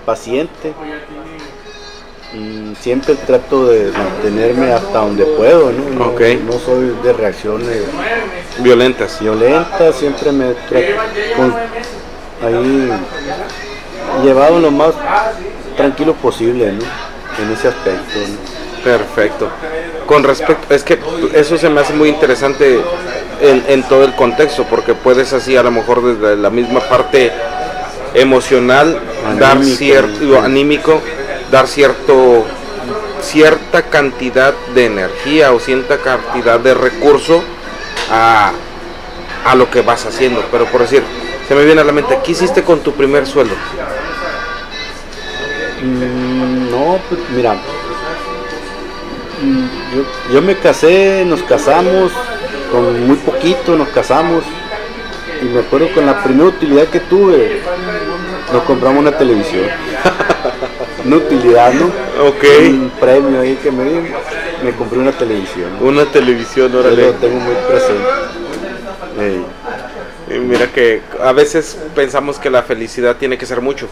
paciente. 0.05 0.73
Siempre 2.81 3.15
trato 3.15 3.67
de 3.67 3.91
mantenerme 3.93 4.73
hasta 4.73 4.99
donde 4.99 5.25
puedo, 5.25 5.73
¿no? 5.73 5.91
No, 5.91 6.13
no 6.13 6.59
soy 6.59 6.95
de 7.03 7.13
reacciones 7.13 7.79
violentas. 8.59 9.19
Violentas, 9.21 9.97
siempre 9.97 10.33
me 10.33 10.53
trato 10.55 10.87
con, 11.37 11.55
ahí 12.47 12.91
llevado 14.23 14.61
lo 14.61 14.71
más 14.71 14.95
tranquilo 15.77 16.15
posible, 16.15 16.73
¿no? 16.73 16.85
En 17.43 17.53
ese 17.53 17.69
aspecto. 17.69 18.19
Perfecto. 18.85 19.49
Con 20.07 20.23
respecto, 20.23 20.73
es 20.73 20.85
que 20.85 20.99
eso 21.35 21.59
se 21.59 21.69
me 21.69 21.81
hace 21.81 21.93
muy 21.93 22.09
interesante 22.09 22.81
en, 23.41 23.83
todo 23.85 24.05
el 24.05 24.15
contexto, 24.15 24.65
porque 24.65 24.95
puedes 24.95 25.33
así 25.33 25.57
a 25.57 25.63
lo 25.63 25.71
mejor 25.71 26.03
desde 26.05 26.37
la 26.37 26.51
misma 26.51 26.81
parte 26.81 27.33
emocional 28.15 28.99
dar 29.39 29.63
cierto 29.65 30.41
anímico, 30.41 31.01
dar 31.51 31.67
cierto 31.67 32.45
cierta 33.23 33.83
cantidad 33.83 34.55
de 34.75 34.87
energía 34.87 35.53
o 35.53 35.59
cierta 35.59 35.99
cantidad 35.99 36.61
de 36.61 36.75
recurso 36.75 37.43
a, 38.11 38.53
a 39.45 39.55
lo 39.55 39.71
que 39.71 39.81
vas 39.83 40.07
haciendo. 40.07 40.45
Pero 40.51 40.67
por 40.67 40.83
decir, 40.83 41.03
se 41.49 41.55
me 41.55 41.65
viene 41.65 41.81
a 41.81 41.85
la 41.85 41.93
mente, 41.93 42.19
¿qué 42.25 42.33
hiciste 42.33 42.63
con 42.63 42.81
tu 42.81 42.93
primer 42.93 43.27
sueldo? 43.27 43.55
Mm, 45.83 46.71
no, 46.71 46.99
pues 47.09 47.21
mira, 47.35 47.55
mm, 49.43 50.33
yo, 50.33 50.43
me 50.43 50.57
casé, 50.57 51.25
nos 51.27 51.43
casamos, 51.43 52.13
con 52.73 53.07
muy 53.07 53.17
poquito 53.17 53.77
nos 53.77 53.89
casamos 53.89 54.43
y 55.41 55.45
me 55.45 55.61
acuerdo 55.61 55.93
con 55.95 56.07
la 56.07 56.23
primera 56.25 56.49
utilidad 56.49 56.87
que 56.87 57.01
tuve, 57.01 57.63
nos 58.53 58.63
compramos 58.65 59.01
una 59.01 59.17
televisión. 59.17 59.67
una 61.07 61.17
utilidad, 61.17 61.73
¿no? 61.73 61.87
Ok. 62.27 62.45
Un 62.69 62.91
premio 63.01 63.41
ahí 63.41 63.57
que 63.63 63.71
me 63.71 63.85
di, 63.85 64.01
me 64.65 64.73
compré 64.73 64.99
una 64.99 65.13
televisión. 65.13 65.71
Una 65.81 66.05
televisión, 66.07 66.75
órale. 66.75 66.97
Yo 66.97 67.13
lo 67.13 67.15
tengo 67.15 67.41
muy 67.41 67.55
presente. 67.69 68.05
Mira 70.29 70.67
que 70.67 71.03
a 71.23 71.33
veces 71.33 71.79
pensamos 71.95 72.39
que 72.39 72.51
la 72.51 72.63
felicidad 72.63 73.17
tiene 73.17 73.39
que 73.39 73.47
ser 73.47 73.61
mucho. 73.61 73.89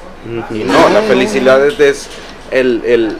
Y 0.51 0.65
no, 0.65 0.89
la 0.91 1.03
felicidad 1.03 1.65
es 1.81 2.09
el, 2.51 3.19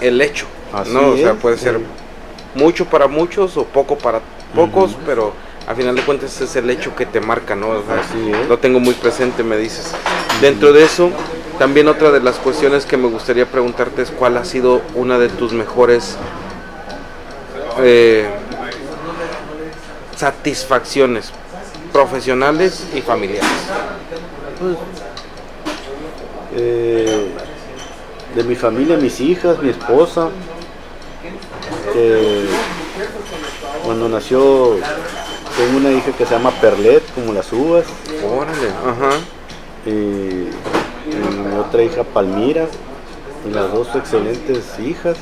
el, 0.00 0.20
hecho. 0.20 0.46
¿no? 0.92 1.10
O 1.10 1.16
sea, 1.16 1.34
puede 1.34 1.58
ser 1.58 1.78
mucho 2.54 2.86
para 2.86 3.06
muchos 3.06 3.56
o 3.56 3.64
poco 3.64 3.96
para 3.98 4.20
pocos, 4.54 4.96
pero 5.06 5.32
a 5.66 5.74
final 5.74 5.94
de 5.94 6.02
cuentas 6.02 6.40
es 6.40 6.56
el 6.56 6.68
hecho 6.70 6.96
que 6.96 7.06
te 7.06 7.20
marca, 7.20 7.54
¿no? 7.54 7.82
lo 8.48 8.58
tengo 8.58 8.80
muy 8.80 8.94
presente, 8.94 9.42
me 9.42 9.56
dices. 9.56 9.92
Dentro 10.40 10.72
de 10.72 10.84
eso, 10.84 11.10
también 11.60 11.88
otra 11.88 12.10
de 12.10 12.20
las 12.20 12.36
cuestiones 12.36 12.86
que 12.86 12.96
me 12.96 13.06
gustaría 13.06 13.44
preguntarte 13.44 14.00
es 14.00 14.10
cuál 14.10 14.38
ha 14.38 14.46
sido 14.46 14.80
una 14.94 15.18
de 15.18 15.28
tus 15.28 15.52
mejores 15.52 16.16
eh, 17.80 18.26
satisfacciones 20.16 21.32
profesionales 21.92 22.86
y 22.94 23.02
familiares? 23.02 23.46
Pues, 24.58 24.76
eh, 26.56 27.28
de 28.34 28.44
mi 28.44 28.54
familia, 28.54 28.96
mis 28.96 29.20
hijas, 29.20 29.62
mi 29.62 29.68
esposa. 29.68 30.30
cuando 33.84 34.08
nació, 34.08 34.78
tengo 35.58 35.76
una 35.76 35.92
hija 35.92 36.10
que 36.12 36.24
se 36.24 36.32
llama 36.32 36.52
Perlet, 36.52 37.02
como 37.14 37.34
las 37.34 37.52
uvas. 37.52 37.84
Órale, 38.24 38.68
ajá. 38.70 39.18
Y, 39.84 40.79
mi 41.20 41.58
otra 41.58 41.82
hija 41.82 42.04
Palmira, 42.04 42.66
y 43.48 43.52
las 43.52 43.72
dos 43.72 43.88
excelentes 43.94 44.78
hijas, 44.78 45.16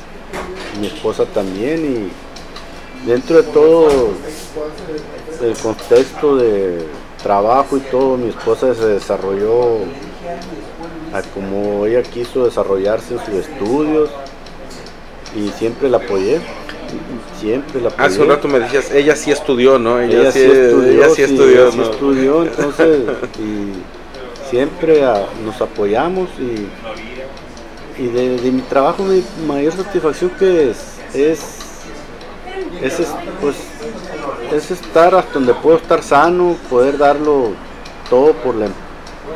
mi 0.79 0.87
esposa 0.87 1.25
también, 1.25 2.11
y 3.05 3.07
dentro 3.07 3.37
de 3.37 3.43
todo 3.43 4.09
el 5.41 5.53
contexto 5.57 6.35
de 6.35 6.85
trabajo 7.23 7.77
y 7.77 7.81
todo, 7.81 8.17
mi 8.17 8.29
esposa 8.29 8.73
se 8.75 8.85
desarrolló 8.85 9.79
como 11.33 11.85
ella 11.85 12.03
quiso 12.03 12.45
desarrollarse 12.45 13.15
en 13.15 13.19
sus 13.25 13.33
estudios 13.35 14.09
y 15.35 15.49
siempre 15.49 15.89
la 15.89 15.97
apoyé. 15.97 16.39
Siempre 17.39 17.81
la 17.81 17.89
apoyé. 17.89 18.07
Hace 18.07 18.21
un 18.21 18.29
rato 18.29 18.47
me 18.47 18.59
decías, 18.59 18.91
ella 18.91 19.15
sí 19.15 19.31
estudió, 19.31 19.79
¿no? 19.79 19.99
Ella, 19.99 20.31
sí, 20.31 20.39
estudió, 20.39 21.15
sí 21.15 21.21
estudió, 21.23 21.71
sí, 21.71 21.81
estudió 21.81 22.43
entonces, 22.43 22.99
y 23.39 23.73
siempre 24.49 25.01
nos 25.45 25.61
apoyamos 25.61 26.29
y, 26.39 28.01
y 28.01 28.07
de, 28.07 28.51
mi 28.51 28.61
trabajo 28.61 29.03
mi 29.03 29.23
mayor 29.45 29.73
satisfacción 29.73 30.31
que 30.31 30.71
es, 30.71 30.77
es, 31.13 31.39
es 32.81 33.07
pues 33.41 33.55
es 34.53 34.71
estar 34.71 35.13
hasta 35.15 35.33
donde 35.33 35.53
puedo 35.53 35.77
estar 35.77 36.01
sano, 36.01 36.55
poder 36.69 36.97
darlo 36.97 37.51
todo 38.09 38.33
por 38.33 38.55
la, 38.55 38.67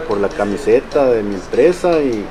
por 0.07 0.19
la 0.19 0.29
camiseta 0.29 1.05
de 1.05 1.23
mi 1.23 1.35
empresa 1.35 1.99
y, 1.99 2.25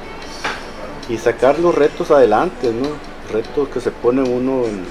sacar 1.19 1.59
los 1.59 1.75
retos 1.75 2.11
adelante, 2.11 2.73
¿no? 2.73 2.89
Retos 3.31 3.69
que 3.69 3.83
se 3.83 3.91
pone 3.91 4.23
uno 4.23 4.65
en 4.65 4.83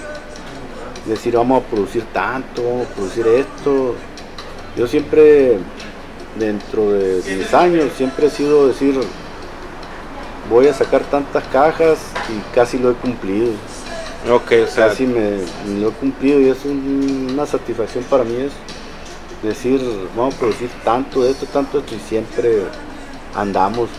decir 1.07 1.35
vamos 1.35 1.63
a 1.63 1.65
producir 1.65 2.03
tanto, 2.13 2.63
vamos 2.63 2.85
a 2.85 2.93
producir 2.93 3.25
esto. 3.25 3.95
Yo 4.77 4.85
siempre, 4.85 5.57
dentro 6.41 6.91
de 6.91 7.21
mis 7.37 7.53
años, 7.53 7.91
siempre 7.95 8.27
he 8.27 8.29
sido 8.29 8.67
decir 8.67 8.99
voy 10.49 10.67
a 10.67 10.73
sacar 10.73 11.01
tantas 11.03 11.43
cajas 11.45 11.99
y 12.29 12.53
casi 12.53 12.77
lo 12.77 12.91
he 12.91 12.93
cumplido. 12.93 13.51
Ok, 14.29 14.51
o 14.63 14.67
sea. 14.67 14.89
Casi 14.89 15.05
me, 15.05 15.37
lo 15.79 15.89
he 15.89 15.91
cumplido 15.91 16.39
y 16.39 16.49
es 16.49 16.57
una 16.65 17.45
satisfacción 17.45 18.03
para 18.03 18.23
mí 18.23 18.35
es 18.35 18.51
decir, 19.41 19.81
vamos 20.15 20.35
a 20.35 20.37
producir 20.37 20.69
tanto 20.83 21.23
de 21.23 21.31
esto, 21.31 21.45
tanto 21.47 21.79
de 21.79 21.85
esto 21.85 21.95
y 21.95 21.99
siempre 22.07 22.63
andamos 23.33 23.89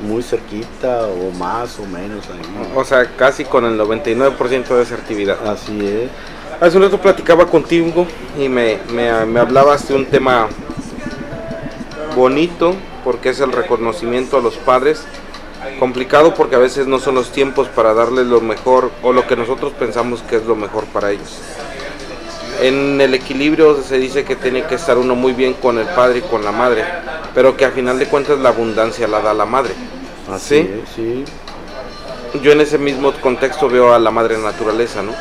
muy 0.00 0.22
cerquita 0.22 1.06
o 1.06 1.30
más 1.32 1.78
o 1.78 1.84
menos 1.84 2.24
ahí. 2.28 2.70
O 2.74 2.84
sea, 2.84 3.04
casi 3.16 3.44
con 3.44 3.64
el 3.64 3.78
99% 3.78 4.66
de 4.68 4.82
asertividad. 4.82 5.46
Así 5.46 5.78
es. 5.86 6.10
Hace 6.60 6.76
un 6.76 6.84
rato 6.84 6.98
platicaba 6.98 7.46
contigo 7.46 8.06
y 8.38 8.48
me, 8.48 8.78
me, 8.92 9.26
me 9.26 9.40
hablabas 9.40 9.86
de 9.88 9.94
un 9.94 10.06
tema 10.06 10.48
bonito 12.18 12.74
porque 13.04 13.30
es 13.30 13.40
el 13.40 13.52
reconocimiento 13.52 14.36
a 14.36 14.40
los 14.42 14.56
padres 14.56 15.06
complicado 15.78 16.34
porque 16.34 16.56
a 16.56 16.58
veces 16.58 16.86
no 16.86 16.98
son 16.98 17.14
los 17.14 17.30
tiempos 17.30 17.68
para 17.68 17.94
darles 17.94 18.26
lo 18.26 18.40
mejor 18.40 18.90
o 19.02 19.12
lo 19.12 19.26
que 19.26 19.36
nosotros 19.36 19.72
pensamos 19.72 20.22
que 20.22 20.36
es 20.36 20.44
lo 20.44 20.56
mejor 20.56 20.84
para 20.86 21.10
ellos. 21.10 21.38
En 22.60 23.00
el 23.00 23.14
equilibrio 23.14 23.80
se 23.82 23.98
dice 23.98 24.24
que 24.24 24.34
tiene 24.34 24.64
que 24.64 24.74
estar 24.74 24.98
uno 24.98 25.14
muy 25.14 25.32
bien 25.32 25.54
con 25.54 25.78
el 25.78 25.86
padre 25.86 26.18
y 26.18 26.22
con 26.22 26.44
la 26.44 26.52
madre, 26.52 26.84
pero 27.34 27.56
que 27.56 27.64
a 27.64 27.70
final 27.70 27.98
de 27.98 28.06
cuentas 28.06 28.38
la 28.38 28.48
abundancia 28.48 29.06
la 29.06 29.20
da 29.20 29.32
la 29.32 29.46
madre. 29.46 29.74
Así 30.30 30.68
¿Sí? 30.94 31.24
Yo 32.42 32.52
en 32.52 32.60
ese 32.60 32.76
mismo 32.78 33.12
contexto 33.12 33.68
veo 33.68 33.94
a 33.94 33.98
la 33.98 34.10
madre 34.10 34.36
naturaleza, 34.36 35.02
¿no? 35.02 35.14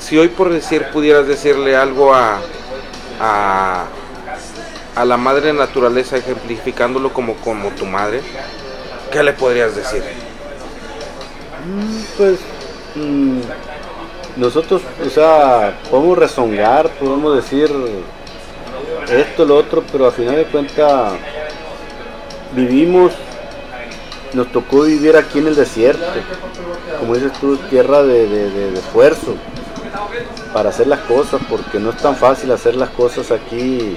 Si 0.00 0.18
hoy 0.18 0.28
por 0.28 0.50
decir 0.50 0.86
pudieras 0.92 1.26
decirle 1.26 1.76
algo 1.76 2.14
a, 2.14 2.40
a, 3.20 3.84
a 4.98 5.04
la 5.04 5.16
madre 5.16 5.52
naturaleza 5.52 6.16
ejemplificándolo 6.16 7.12
como, 7.12 7.34
como 7.34 7.70
tu 7.70 7.86
madre, 7.86 8.20
¿qué 9.12 9.22
le 9.22 9.32
podrías 9.32 9.76
decir? 9.76 10.02
Mm, 11.64 12.02
pues 12.16 12.40
mm, 12.96 13.38
nosotros, 14.40 14.82
o 15.06 15.08
sea, 15.08 15.78
podemos 15.88 16.18
rezongar, 16.18 16.88
podemos 16.98 17.36
decir 17.36 17.70
esto, 19.08 19.44
lo 19.44 19.54
otro, 19.54 19.84
pero 19.92 20.08
a 20.08 20.10
final 20.10 20.34
de 20.34 20.46
cuentas 20.46 21.12
vivimos, 22.56 23.12
nos 24.32 24.50
tocó 24.50 24.82
vivir 24.82 25.16
aquí 25.16 25.38
en 25.38 25.46
el 25.46 25.54
desierto, 25.54 26.02
como 26.98 27.14
dices 27.14 27.32
tú, 27.34 27.56
tierra 27.70 28.02
de, 28.02 28.26
de 28.26 28.74
esfuerzo 28.74 29.36
para 30.52 30.70
hacer 30.70 30.88
las 30.88 31.00
cosas, 31.00 31.40
porque 31.48 31.78
no 31.78 31.90
es 31.90 31.96
tan 31.98 32.16
fácil 32.16 32.50
hacer 32.50 32.74
las 32.74 32.90
cosas 32.90 33.30
aquí 33.30 33.96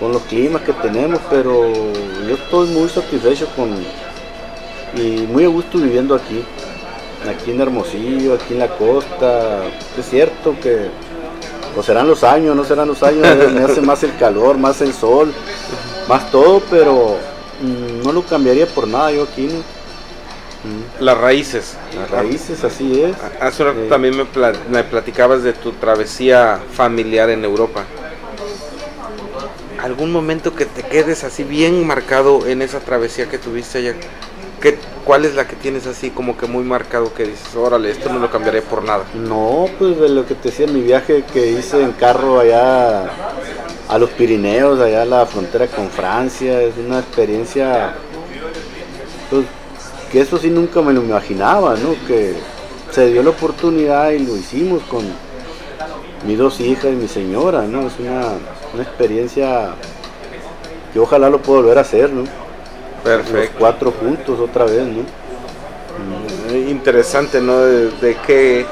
con 0.00 0.12
los 0.12 0.22
climas 0.22 0.62
que 0.62 0.72
tenemos, 0.72 1.20
pero 1.28 1.70
yo 2.26 2.34
estoy 2.34 2.68
muy 2.68 2.88
satisfecho 2.88 3.46
con 3.54 3.70
y 4.96 5.26
muy 5.26 5.44
a 5.44 5.48
gusto 5.48 5.78
viviendo 5.78 6.14
aquí, 6.14 6.42
aquí 7.28 7.50
en 7.50 7.60
Hermosillo, 7.60 8.34
aquí 8.34 8.54
en 8.54 8.58
la 8.60 8.68
costa. 8.68 9.62
Es 9.98 10.08
cierto 10.08 10.56
que 10.60 10.88
pues 11.74 11.86
serán 11.86 12.08
los 12.08 12.24
años, 12.24 12.56
no 12.56 12.64
serán 12.64 12.88
los 12.88 13.02
años, 13.02 13.26
me 13.52 13.62
hace 13.62 13.82
más 13.82 14.02
el 14.02 14.16
calor, 14.16 14.58
más 14.58 14.80
el 14.80 14.92
sol, 14.92 15.32
más 16.08 16.30
todo, 16.30 16.62
pero 16.70 17.16
mm, 17.60 18.04
no 18.04 18.12
lo 18.12 18.22
cambiaría 18.22 18.66
por 18.66 18.88
nada 18.88 19.12
yo 19.12 19.24
aquí. 19.24 19.48
Mm. 20.62 21.04
Las 21.04 21.18
raíces. 21.18 21.76
Las 21.94 22.10
raíces, 22.10 22.64
así 22.64 23.02
es. 23.02 23.14
Hace 23.40 23.64
rato 23.64 23.80
también 23.88 24.16
me, 24.16 24.24
me 24.70 24.82
platicabas 24.82 25.42
de 25.42 25.52
tu 25.52 25.72
travesía 25.72 26.58
familiar 26.72 27.30
en 27.30 27.44
Europa. 27.44 27.84
¿Algún 29.82 30.12
momento 30.12 30.54
que 30.54 30.66
te 30.66 30.82
quedes 30.82 31.24
así 31.24 31.42
bien 31.42 31.86
marcado 31.86 32.46
en 32.46 32.60
esa 32.60 32.80
travesía 32.80 33.28
que 33.28 33.38
tuviste 33.38 33.78
allá? 33.78 33.94
¿Qué, 34.60 34.78
¿Cuál 35.04 35.24
es 35.24 35.34
la 35.34 35.48
que 35.48 35.56
tienes 35.56 35.86
así 35.86 36.10
como 36.10 36.36
que 36.36 36.46
muy 36.46 36.64
marcado 36.64 37.14
que 37.14 37.24
dices, 37.24 37.54
órale, 37.56 37.90
esto 37.90 38.12
no 38.12 38.18
lo 38.18 38.30
cambiaré 38.30 38.60
por 38.60 38.84
nada? 38.84 39.04
No, 39.14 39.66
pues 39.78 39.98
de 39.98 40.10
lo 40.10 40.26
que 40.26 40.34
te 40.34 40.50
decía, 40.50 40.66
mi 40.66 40.82
viaje 40.82 41.24
que 41.32 41.50
hice 41.50 41.82
en 41.82 41.92
carro 41.92 42.40
allá 42.40 43.10
a 43.88 43.98
los 43.98 44.10
Pirineos, 44.10 44.78
allá 44.80 45.02
a 45.02 45.06
la 45.06 45.24
frontera 45.24 45.66
con 45.66 45.88
Francia, 45.88 46.60
es 46.60 46.74
una 46.76 46.98
experiencia, 46.98 47.94
pues, 49.30 49.46
que 50.12 50.20
eso 50.20 50.36
sí 50.36 50.50
nunca 50.50 50.82
me 50.82 50.92
lo 50.92 51.02
imaginaba, 51.02 51.74
¿no? 51.76 51.94
Que 52.06 52.34
se 52.90 53.10
dio 53.10 53.22
la 53.22 53.30
oportunidad 53.30 54.10
y 54.10 54.18
lo 54.18 54.36
hicimos 54.36 54.82
con 54.82 55.04
mis 56.26 56.36
dos 56.36 56.60
hijas 56.60 56.92
y 56.92 56.96
mi 56.96 57.08
señora, 57.08 57.62
¿no? 57.62 57.86
Es 57.86 57.94
una, 57.98 58.34
una 58.74 58.82
experiencia 58.82 59.74
que 60.92 60.98
ojalá 60.98 61.30
lo 61.30 61.40
pueda 61.40 61.60
volver 61.60 61.78
a 61.78 61.82
hacer, 61.82 62.10
¿no? 62.10 62.24
Perfecto. 63.04 63.56
cuatro 63.58 63.92
juntos 63.92 64.38
otra 64.40 64.64
vez, 64.64 64.84
¿no? 64.84 65.02
Interesante, 66.68 67.40
¿no? 67.40 67.60
De, 67.60 67.90
de 67.90 68.16
que, 68.16 68.66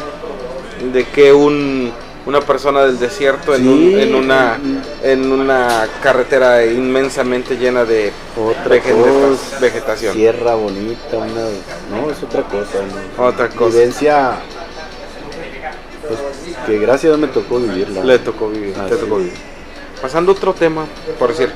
de 0.92 1.04
que 1.04 1.32
un, 1.32 1.92
una 2.26 2.40
persona 2.40 2.82
del 2.82 2.98
desierto 2.98 3.54
en, 3.54 3.98
en, 3.98 4.14
una 4.14 4.58
en 5.02 5.32
una 5.32 5.88
carretera 6.02 6.64
inmensamente 6.66 7.56
llena 7.56 7.84
de 7.84 8.12
otra 8.36 8.76
vegetación. 9.60 10.12
Sierra 10.14 10.54
bonita, 10.54 11.16
una, 11.16 12.00
no, 12.02 12.10
es 12.10 12.22
otra 12.22 12.42
cosa. 12.42 12.78
Otra 13.16 13.48
cosa. 13.48 13.76
Vivencia 13.76 14.32
pues, 16.06 16.20
que 16.66 16.78
gracias 16.78 17.14
a 17.14 17.16
Dios 17.16 17.18
me 17.18 17.28
tocó 17.28 17.58
vivirla. 17.60 18.04
Le 18.04 18.18
tocó 18.18 18.48
vivir, 18.50 18.74
te 18.74 18.96
tocó 18.96 19.16
vivir. 19.16 19.47
Pasando 20.00 20.30
a 20.30 20.34
otro 20.34 20.54
tema, 20.54 20.86
por 21.18 21.30
decir, 21.30 21.52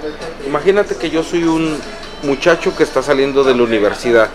imagínate 0.47 0.97
que 0.97 1.11
yo 1.11 1.23
soy 1.23 1.45
un 1.45 1.79
muchacho 2.25 2.75
que 2.77 2.83
está 2.83 3.03
saliendo 3.03 3.45
de 3.45 3.55
la 3.55 3.63
universidad, 3.63 4.29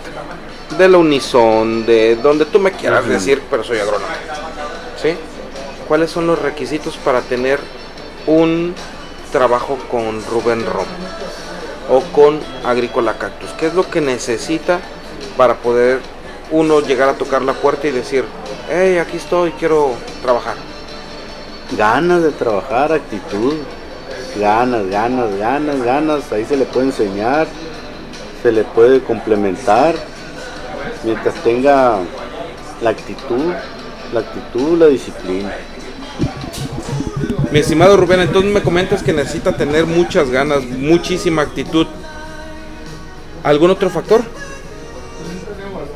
de 0.78 0.88
la 0.88 0.98
Unison, 0.98 1.84
de 1.84 2.16
donde 2.16 2.46
tú 2.46 2.58
me 2.58 2.72
quieras 2.72 3.06
decir, 3.06 3.42
pero 3.50 3.62
soy 3.64 3.78
agrónomo. 3.78 4.06
¿Sí? 5.00 5.14
¿Cuáles 5.86 6.10
son 6.10 6.26
los 6.26 6.38
requisitos 6.38 6.96
para 6.96 7.20
tener 7.20 7.60
un 8.26 8.74
trabajo 9.30 9.78
con 9.90 10.24
Rubén 10.24 10.64
Rom 10.66 10.86
o 11.90 12.00
con 12.12 12.40
Agrícola 12.64 13.18
Cactus? 13.18 13.50
¿Qué 13.58 13.66
es 13.66 13.74
lo 13.74 13.90
que 13.90 14.00
necesita 14.00 14.80
para 15.36 15.54
poder 15.56 16.00
uno 16.50 16.80
llegar 16.80 17.10
a 17.10 17.14
tocar 17.14 17.42
la 17.42 17.52
puerta 17.52 17.88
y 17.88 17.90
decir, 17.90 18.24
hey, 18.70 18.98
aquí 18.98 19.18
estoy, 19.18 19.52
quiero 19.52 19.92
trabajar? 20.22 20.56
Ganas 21.76 22.22
de 22.22 22.30
trabajar, 22.32 22.92
actitud, 22.92 23.54
ganas, 24.38 24.88
ganas, 24.88 25.36
ganas, 25.36 25.82
ganas, 25.82 26.32
ahí 26.32 26.44
se 26.44 26.56
le 26.56 26.64
puede 26.64 26.86
enseñar 26.86 27.46
se 28.42 28.52
le 28.52 28.64
puede 28.64 29.02
complementar 29.02 29.94
mientras 31.04 31.34
tenga 31.42 31.98
la 32.82 32.90
actitud, 32.90 33.52
la 34.12 34.20
actitud, 34.20 34.78
la 34.78 34.86
disciplina. 34.86 35.52
Mi 37.50 37.60
estimado 37.60 37.96
Rubén, 37.96 38.20
entonces 38.20 38.52
me 38.52 38.62
comentas 38.62 39.02
que 39.02 39.12
necesita 39.12 39.56
tener 39.56 39.86
muchas 39.86 40.30
ganas, 40.30 40.64
muchísima 40.64 41.42
actitud. 41.42 41.86
¿Algún 43.42 43.70
otro 43.70 43.90
factor? 43.90 44.20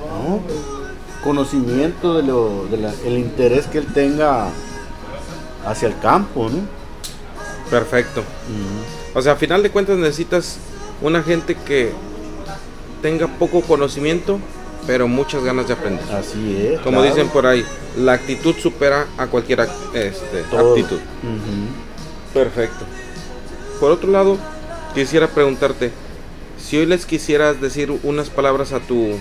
No, 0.08 0.40
conocimiento 1.22 2.16
de 2.16 2.22
lo, 2.22 2.66
el 3.04 3.18
interés 3.18 3.66
que 3.66 3.78
él 3.78 3.86
tenga 3.92 4.48
hacia 5.66 5.88
el 5.88 5.98
campo, 5.98 6.48
¿no? 6.48 6.81
Perfecto. 7.72 8.22
O 9.14 9.22
sea, 9.22 9.32
a 9.32 9.36
final 9.36 9.62
de 9.62 9.70
cuentas 9.70 9.96
necesitas 9.96 10.58
una 11.00 11.22
gente 11.22 11.54
que 11.54 11.90
tenga 13.00 13.26
poco 13.26 13.62
conocimiento, 13.62 14.38
pero 14.86 15.08
muchas 15.08 15.42
ganas 15.42 15.68
de 15.68 15.72
aprender. 15.72 16.04
Así 16.12 16.66
es. 16.74 16.80
Como 16.80 17.02
dicen 17.02 17.30
por 17.30 17.46
ahí, 17.46 17.64
la 17.96 18.12
actitud 18.12 18.54
supera 18.56 19.06
a 19.16 19.26
cualquier 19.26 19.60
este, 19.94 20.40
actitud. 20.54 20.98
Perfecto. 22.34 22.84
Por 23.80 23.90
otro 23.90 24.10
lado, 24.10 24.36
quisiera 24.94 25.28
preguntarte, 25.28 25.92
si 26.58 26.76
hoy 26.76 26.84
les 26.84 27.06
quisieras 27.06 27.58
decir 27.58 27.90
unas 28.02 28.28
palabras 28.28 28.74
a 28.74 28.80
tu 28.80 29.14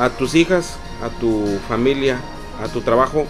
a 0.00 0.08
tus 0.08 0.34
hijas, 0.34 0.78
a 1.00 1.10
tu 1.20 1.44
familia, 1.68 2.18
a 2.60 2.66
tu 2.66 2.80
trabajo 2.80 3.24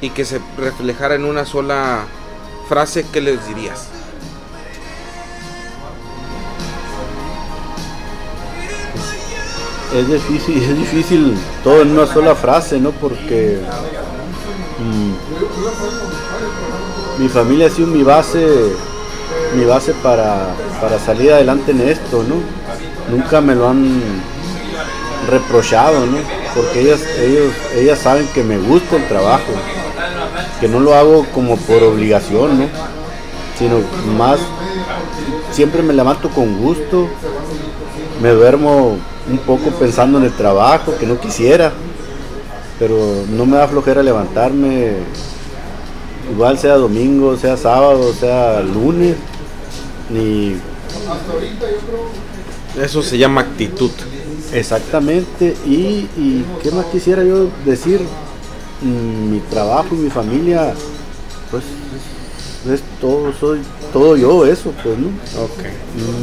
y 0.00 0.08
que 0.08 0.24
se 0.24 0.40
reflejara 0.56 1.16
en 1.16 1.26
una 1.26 1.44
sola 1.44 2.06
frase, 2.70 3.04
¿qué 3.12 3.20
les 3.20 3.44
dirías? 3.48 3.88
es 9.92 10.08
difícil, 10.08 10.62
es 10.62 10.78
difícil 10.78 11.34
todo 11.64 11.82
en 11.82 11.90
una 11.90 12.06
sola 12.06 12.36
frase, 12.36 12.78
¿no? 12.78 12.92
Porque 12.92 13.58
mm, 14.78 15.12
mi 17.20 17.28
familia 17.28 17.66
ha 17.66 17.70
sido 17.70 17.88
mi 17.88 18.04
base, 18.04 18.46
mi 19.56 19.64
base 19.64 19.92
para, 19.94 20.54
para 20.80 21.00
salir 21.00 21.32
adelante 21.32 21.72
en 21.72 21.80
esto, 21.80 22.22
¿no? 22.22 22.36
Nunca 23.10 23.40
me 23.40 23.56
lo 23.56 23.68
han 23.68 24.00
reprochado, 25.28 26.06
¿no? 26.06 26.18
Porque 26.54 26.82
ellas, 26.82 27.00
ellos, 27.18 27.52
ellas 27.74 27.98
saben 27.98 28.28
que 28.28 28.44
me 28.44 28.58
gusta 28.58 28.94
el 28.94 29.08
trabajo, 29.08 29.52
que 30.60 30.68
no 30.68 30.78
lo 30.78 30.94
hago 30.94 31.24
como 31.34 31.56
por 31.56 31.82
obligación, 31.82 32.60
¿no? 32.60 32.66
Sino 33.58 33.78
más, 34.16 34.38
siempre 35.52 35.82
me 35.82 35.94
levanto 35.94 36.28
con 36.30 36.60
gusto, 36.60 37.08
me 38.22 38.30
duermo 38.30 38.96
un 39.30 39.38
poco 39.38 39.70
pensando 39.70 40.18
en 40.18 40.24
el 40.24 40.32
trabajo, 40.32 40.94
que 40.98 41.06
no 41.06 41.18
quisiera, 41.18 41.72
pero 42.78 42.96
no 43.30 43.46
me 43.46 43.56
da 43.56 43.68
flojera 43.68 44.02
levantarme, 44.02 44.96
igual 46.32 46.58
sea 46.58 46.76
domingo, 46.76 47.36
sea 47.36 47.56
sábado, 47.56 48.12
sea 48.12 48.60
lunes, 48.60 49.16
ni... 50.10 50.56
Eso 52.80 53.02
se 53.02 53.18
llama 53.18 53.42
actitud. 53.42 53.90
Exactamente, 54.52 55.56
y, 55.66 56.08
y 56.16 56.44
qué 56.62 56.70
más 56.72 56.86
quisiera 56.86 57.22
yo 57.22 57.48
decir, 57.64 58.00
mi 58.82 59.40
trabajo 59.50 59.88
y 59.92 59.98
mi 59.98 60.10
familia, 60.10 60.74
pues 61.50 61.64
es 62.68 62.82
todo, 63.00 63.32
soy 63.32 63.60
todo 63.92 64.16
yo 64.16 64.44
eso, 64.44 64.72
pues, 64.82 64.98
¿no? 64.98 65.08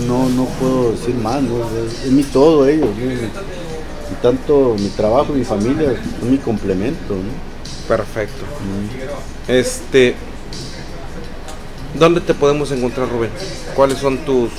No, 0.07 0.29
no 0.29 0.45
puedo 0.45 0.91
decir 0.91 1.15
más, 1.15 1.41
¿no? 1.41 1.57
Es, 2.05 2.11
mi 2.11 2.23
todo 2.23 2.67
ellos, 2.67 2.89
Y 2.99 4.21
tanto 4.21 4.75
mi 4.77 4.89
trabajo 4.89 5.33
y 5.33 5.39
mi 5.39 5.45
familia 5.45 5.91
es 5.91 6.23
mi 6.23 6.37
complemento, 6.37 7.15
¿no? 7.15 7.87
Perfecto. 7.87 8.43
Este, 9.47 10.15
¿dónde 11.97 12.21
te 12.21 12.33
podemos 12.33 12.71
encontrar, 12.71 13.09
Rubén? 13.09 13.31
¿Cuáles 13.75 13.97
son 13.97 14.17
tus 14.19 14.49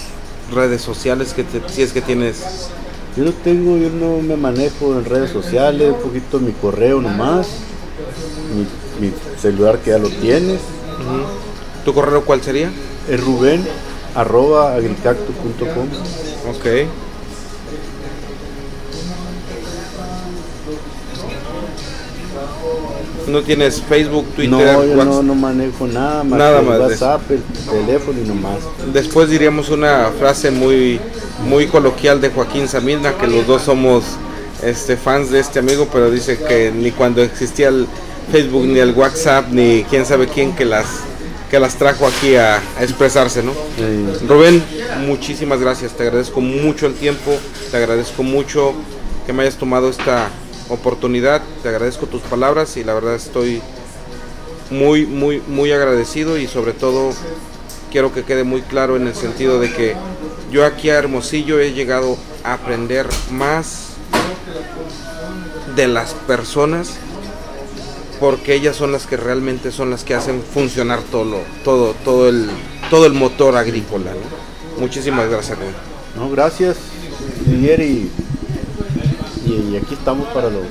redes 0.53 0.82
sociales 0.82 1.34
que 1.34 1.44
si 1.68 1.82
es 1.82 1.92
que 1.92 2.01
tienes? 2.01 2.70
Yo 3.16 3.24
no 3.24 3.32
tengo, 3.32 3.76
yo 3.76 3.90
no 3.90 4.22
me 4.22 4.36
manejo 4.36 4.94
en 4.94 5.05
redes 5.05 5.30
sociales, 5.30 5.92
un 5.92 6.01
poquito 6.01 6.38
mi 6.38 6.53
correo 6.53 7.01
nomás, 7.01 7.49
mi, 9.01 9.12
celular 9.40 9.78
que 9.78 9.90
ya 9.90 9.99
lo 9.99 10.09
tienes. 10.09 10.61
¿Tu 11.84 11.94
correo 11.94 12.24
cuál 12.24 12.42
sería? 12.42 12.70
Es 13.09 13.20
Rubén 13.22 13.66
arroba 14.14 14.74
agricacto.com. 14.74 15.88
Ok. 16.51 16.66
¿No 23.28 23.42
tienes 23.42 23.82
Facebook, 23.82 24.26
Twitter? 24.34 24.51
No, 24.51 24.84
yo 24.84 25.05
no, 25.05 25.22
no, 25.22 25.34
manejo 25.34 25.86
nada 25.86 26.24
más. 26.24 26.38
Nada 26.38 26.62
más 26.62 26.80
WhatsApp, 26.80 27.30
el 27.30 27.42
teléfono 27.70 28.18
y 28.20 28.26
nomás. 28.26 28.59
Después 28.92 29.28
diríamos 29.28 29.68
una 29.68 30.11
frase 30.18 30.51
muy, 30.51 30.99
muy 31.46 31.66
coloquial 31.66 32.22
de 32.22 32.30
Joaquín 32.30 32.68
Samina, 32.68 33.12
que 33.18 33.26
los 33.26 33.46
dos 33.46 33.62
somos 33.62 34.05
este, 34.63 34.97
fans 34.97 35.31
de 35.31 35.41
este 35.41 35.59
amigo, 35.59 35.89
pero 35.93 36.11
dice 36.11 36.39
que 36.39 36.73
ni 36.73 36.91
cuando 36.91 37.23
existía 37.23 37.69
el 37.69 37.87
Facebook, 38.31 38.67
ni 38.67 38.79
el 38.79 38.93
WhatsApp, 38.93 39.49
ni 39.51 39.85
quién 39.89 40.05
sabe 40.05 40.27
quién, 40.29 40.55
que 40.55 40.65
las 40.65 40.87
que 41.51 41.59
las 41.59 41.77
trajo 41.77 42.07
aquí 42.07 42.37
a, 42.37 42.57
a 42.57 42.83
expresarse, 42.83 43.43
¿no? 43.43 43.53
Rubén, 44.29 44.63
muchísimas 45.07 45.59
gracias, 45.61 45.93
te 45.93 46.03
agradezco 46.03 46.43
mucho 46.43 46.87
el 46.87 46.93
tiempo, 46.93 47.39
te 47.71 47.77
agradezco 47.79 48.23
mucho 48.23 48.75
que 49.27 49.33
me 49.33 49.43
hayas 49.43 49.57
tomado 49.57 49.89
esta 49.89 50.29
oportunidad, 50.69 51.41
te 51.63 51.71
agradezco 51.71 52.07
tus 52.07 52.21
palabras 52.21 52.77
y 52.77 52.85
la 52.85 52.93
verdad 52.93 53.15
estoy 53.15 53.63
muy, 54.71 55.07
muy, 55.07 55.43
muy 55.49 55.73
agradecido 55.73 56.37
y 56.37 56.47
sobre 56.47 56.73
todo 56.73 57.13
quiero 57.91 58.13
que 58.13 58.25
quede 58.25 58.45
muy 58.45 58.61
claro 58.63 58.97
en 58.97 59.07
el 59.07 59.15
sentido 59.15 59.59
de 59.59 59.73
que 59.73 59.97
yo 60.51 60.67
aquí 60.67 60.91
a 60.91 60.99
Hermosillo 60.99 61.59
he 61.59 61.73
llegado 61.73 62.19
a 62.45 62.55
aprender 62.55 63.07
más 63.31 63.88
de 65.76 65.88
las 65.88 66.12
personas 66.14 66.90
porque 68.20 68.55
ellas 68.55 68.74
son 68.76 68.90
las 68.92 69.07
que 69.07 69.16
realmente 69.16 69.70
son 69.70 69.90
las 69.90 70.03
que 70.05 70.14
hacen 70.14 70.42
funcionar 70.42 71.01
todo 71.03 71.24
lo- 71.24 71.42
todo 71.64 71.94
todo 72.05 72.28
el 72.28 72.49
todo 72.90 73.07
el 73.07 73.12
motor 73.14 73.57
agrícola 73.57 74.11
¿no? 74.12 74.80
muchísimas 74.80 75.28
gracias 75.30 75.59
Rubén. 75.59 75.74
no, 76.16 76.30
gracias, 76.30 76.76
Miguel, 77.46 77.82
y, 77.82 79.76
aquí 79.76 79.94
estamos 79.94 80.26
para 80.28 80.51
lo 80.51 80.61
que 80.61 80.68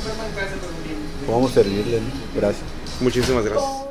podamos 1.26 1.52
servirle. 1.52 2.00
¿no? 2.02 2.08
Gracias. 2.36 2.64
muchísimas 3.02 3.44
gracias 3.46 3.87